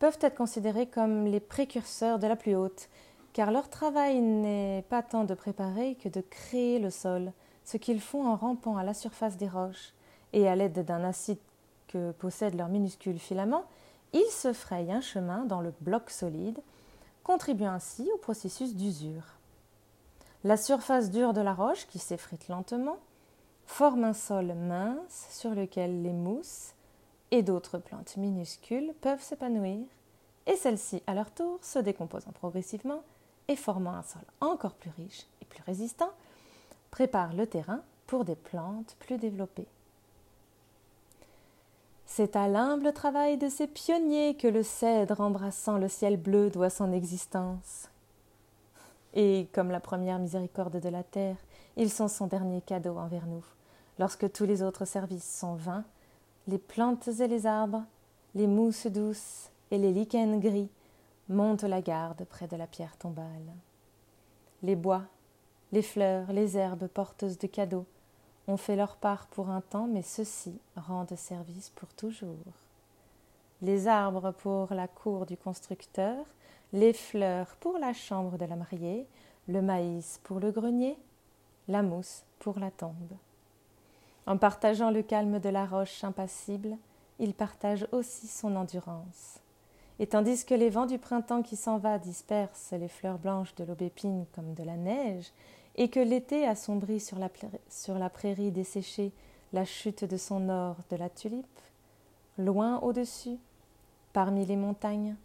peuvent 0.00 0.18
être 0.22 0.36
considérés 0.36 0.86
comme 0.86 1.26
les 1.26 1.40
précurseurs 1.40 2.18
de 2.18 2.26
la 2.26 2.34
plus 2.34 2.56
haute, 2.56 2.88
car 3.36 3.50
leur 3.50 3.68
travail 3.68 4.22
n'est 4.22 4.82
pas 4.88 5.02
tant 5.02 5.24
de 5.24 5.34
préparer 5.34 5.96
que 5.96 6.08
de 6.08 6.22
créer 6.22 6.78
le 6.78 6.88
sol, 6.88 7.34
ce 7.66 7.76
qu'ils 7.76 8.00
font 8.00 8.26
en 8.26 8.34
rampant 8.34 8.78
à 8.78 8.82
la 8.82 8.94
surface 8.94 9.36
des 9.36 9.46
roches, 9.46 9.92
et 10.32 10.48
à 10.48 10.56
l'aide 10.56 10.86
d'un 10.86 11.04
acide 11.04 11.36
que 11.86 12.12
possèdent 12.12 12.56
leurs 12.56 12.70
minuscules 12.70 13.18
filaments, 13.18 13.66
ils 14.14 14.30
se 14.30 14.54
frayent 14.54 14.90
un 14.90 15.02
chemin 15.02 15.44
dans 15.44 15.60
le 15.60 15.74
bloc 15.82 16.08
solide, 16.08 16.58
contribuant 17.24 17.72
ainsi 17.72 18.08
au 18.14 18.16
processus 18.16 18.74
d'usure. 18.74 19.36
La 20.42 20.56
surface 20.56 21.10
dure 21.10 21.34
de 21.34 21.42
la 21.42 21.52
roche, 21.52 21.86
qui 21.88 21.98
s'effrite 21.98 22.48
lentement, 22.48 22.96
forme 23.66 24.04
un 24.04 24.14
sol 24.14 24.54
mince 24.54 25.26
sur 25.28 25.50
lequel 25.50 26.02
les 26.02 26.14
mousses 26.14 26.72
et 27.32 27.42
d'autres 27.42 27.76
plantes 27.76 28.16
minuscules 28.16 28.94
peuvent 29.02 29.22
s'épanouir, 29.22 29.84
et 30.46 30.56
celles-ci, 30.56 31.02
à 31.06 31.12
leur 31.12 31.30
tour, 31.30 31.58
se 31.60 31.78
décomposant 31.78 32.32
progressivement 32.32 33.02
et 33.48 33.56
formant 33.56 33.94
un 33.94 34.02
sol 34.02 34.22
encore 34.40 34.74
plus 34.74 34.90
riche 34.96 35.26
et 35.40 35.44
plus 35.44 35.62
résistant, 35.62 36.10
préparent 36.90 37.34
le 37.34 37.46
terrain 37.46 37.80
pour 38.06 38.24
des 38.24 38.36
plantes 38.36 38.96
plus 38.98 39.18
développées. 39.18 39.68
C'est 42.06 42.36
à 42.36 42.48
l'humble 42.48 42.92
travail 42.92 43.36
de 43.36 43.48
ces 43.48 43.66
pionniers 43.66 44.36
que 44.36 44.48
le 44.48 44.62
cèdre 44.62 45.20
embrassant 45.20 45.76
le 45.76 45.88
ciel 45.88 46.16
bleu 46.16 46.50
doit 46.50 46.70
son 46.70 46.92
existence. 46.92 47.90
Et 49.12 49.48
comme 49.52 49.70
la 49.70 49.80
première 49.80 50.18
miséricorde 50.18 50.80
de 50.80 50.88
la 50.88 51.02
terre, 51.02 51.36
ils 51.76 51.90
sont 51.90 52.08
son 52.08 52.26
dernier 52.26 52.60
cadeau 52.60 52.96
envers 52.96 53.26
nous. 53.26 53.44
Lorsque 53.98 54.30
tous 54.30 54.44
les 54.44 54.62
autres 54.62 54.84
services 54.84 55.38
sont 55.38 55.54
vains, 55.54 55.84
les 56.46 56.58
plantes 56.58 57.08
et 57.08 57.26
les 57.26 57.46
arbres, 57.46 57.82
les 58.34 58.46
mousses 58.46 58.86
douces 58.86 59.50
et 59.70 59.78
les 59.78 59.92
lichens 59.92 60.38
gris 60.38 60.70
montent 61.28 61.64
la 61.64 61.82
garde 61.82 62.24
près 62.24 62.46
de 62.46 62.56
la 62.56 62.66
pierre 62.66 62.96
tombale. 62.96 63.52
Les 64.62 64.76
bois, 64.76 65.02
les 65.72 65.82
fleurs, 65.82 66.32
les 66.32 66.56
herbes 66.56 66.86
porteuses 66.86 67.38
de 67.38 67.46
cadeaux 67.46 67.86
ont 68.48 68.56
fait 68.56 68.76
leur 68.76 68.96
part 68.96 69.26
pour 69.26 69.50
un 69.50 69.60
temps, 69.60 69.86
mais 69.86 70.02
ceux-ci 70.02 70.58
rendent 70.76 71.16
service 71.16 71.70
pour 71.70 71.92
toujours. 71.94 72.36
Les 73.62 73.88
arbres 73.88 74.32
pour 74.32 74.72
la 74.72 74.86
cour 74.86 75.26
du 75.26 75.36
constructeur, 75.36 76.24
les 76.72 76.92
fleurs 76.92 77.56
pour 77.56 77.78
la 77.78 77.92
chambre 77.92 78.38
de 78.38 78.44
la 78.44 78.56
mariée, 78.56 79.06
le 79.48 79.62
maïs 79.62 80.20
pour 80.22 80.40
le 80.40 80.50
grenier, 80.50 80.96
la 81.68 81.82
mousse 81.82 82.24
pour 82.38 82.58
la 82.58 82.70
tombe. 82.70 83.16
En 84.26 84.38
partageant 84.38 84.90
le 84.90 85.02
calme 85.02 85.38
de 85.38 85.48
la 85.48 85.66
roche 85.66 86.04
impassible, 86.04 86.76
il 87.18 87.32
partage 87.32 87.86
aussi 87.92 88.26
son 88.26 88.56
endurance. 88.56 89.40
Et 89.98 90.06
tandis 90.06 90.44
que 90.44 90.54
les 90.54 90.68
vents 90.68 90.86
du 90.86 90.98
printemps 90.98 91.42
qui 91.42 91.56
s'en 91.56 91.78
va 91.78 91.98
dispersent 91.98 92.72
les 92.72 92.88
fleurs 92.88 93.18
blanches 93.18 93.54
de 93.54 93.64
l'aubépine 93.64 94.26
comme 94.34 94.52
de 94.54 94.62
la 94.62 94.76
neige, 94.76 95.32
et 95.76 95.88
que 95.88 96.00
l'été 96.00 96.46
assombrit 96.46 97.00
sur 97.00 97.18
la, 97.18 98.10
prairie 98.10 98.50
desséchée 98.50 99.12
la 99.52 99.64
chute 99.64 100.04
de 100.04 100.16
son 100.16 100.48
or 100.48 100.76
de 100.90 100.96
la 100.96 101.08
tulipe, 101.08 101.60
loin 102.38 102.78
au-dessus, 102.80 103.38
parmi 104.12 104.46
les 104.46 104.56
montagnes, 104.56 105.16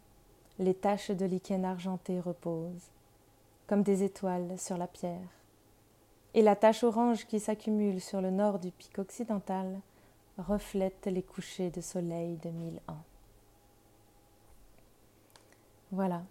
les 0.58 0.74
taches 0.74 1.10
de 1.10 1.24
lichen 1.24 1.64
argenté 1.64 2.20
reposent, 2.20 2.90
comme 3.66 3.82
des 3.82 4.02
étoiles 4.02 4.58
sur 4.58 4.76
la 4.76 4.86
pierre. 4.86 5.28
Et 6.34 6.42
la 6.42 6.56
tache 6.56 6.84
orange 6.84 7.26
qui 7.26 7.40
s'accumule 7.40 8.00
sur 8.00 8.20
le 8.20 8.30
nord 8.30 8.58
du 8.58 8.70
pic 8.70 8.98
occidental 8.98 9.80
reflète 10.38 11.06
les 11.06 11.22
couchers 11.22 11.70
de 11.70 11.80
soleil 11.80 12.38
de 12.42 12.50
mille 12.50 12.80
ans. 12.88 13.04
Voilà. 15.92 16.22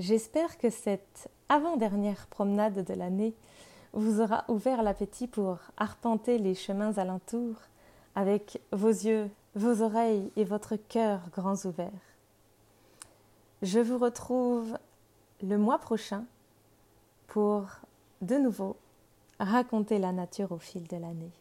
J'espère 0.00 0.58
que 0.58 0.70
cette 0.70 1.30
avant-dernière 1.48 2.26
promenade 2.26 2.84
de 2.84 2.94
l'année 2.94 3.32
vous 3.92 4.20
aura 4.20 4.44
ouvert 4.48 4.82
l'appétit 4.82 5.28
pour 5.28 5.58
arpenter 5.76 6.36
les 6.38 6.56
chemins 6.56 6.98
alentours 6.98 7.60
avec 8.16 8.60
vos 8.72 8.88
yeux, 8.88 9.30
vos 9.54 9.82
oreilles 9.82 10.32
et 10.34 10.44
votre 10.44 10.74
cœur 10.74 11.20
grands 11.32 11.64
ouverts. 11.64 11.90
Je 13.62 13.78
vous 13.78 13.98
retrouve 13.98 14.76
le 15.42 15.56
mois 15.56 15.78
prochain 15.78 16.24
pour 17.28 17.66
de 18.20 18.34
nouveau 18.34 18.76
raconter 19.38 19.98
la 19.98 20.10
nature 20.10 20.50
au 20.50 20.58
fil 20.58 20.88
de 20.88 20.96
l'année. 20.96 21.32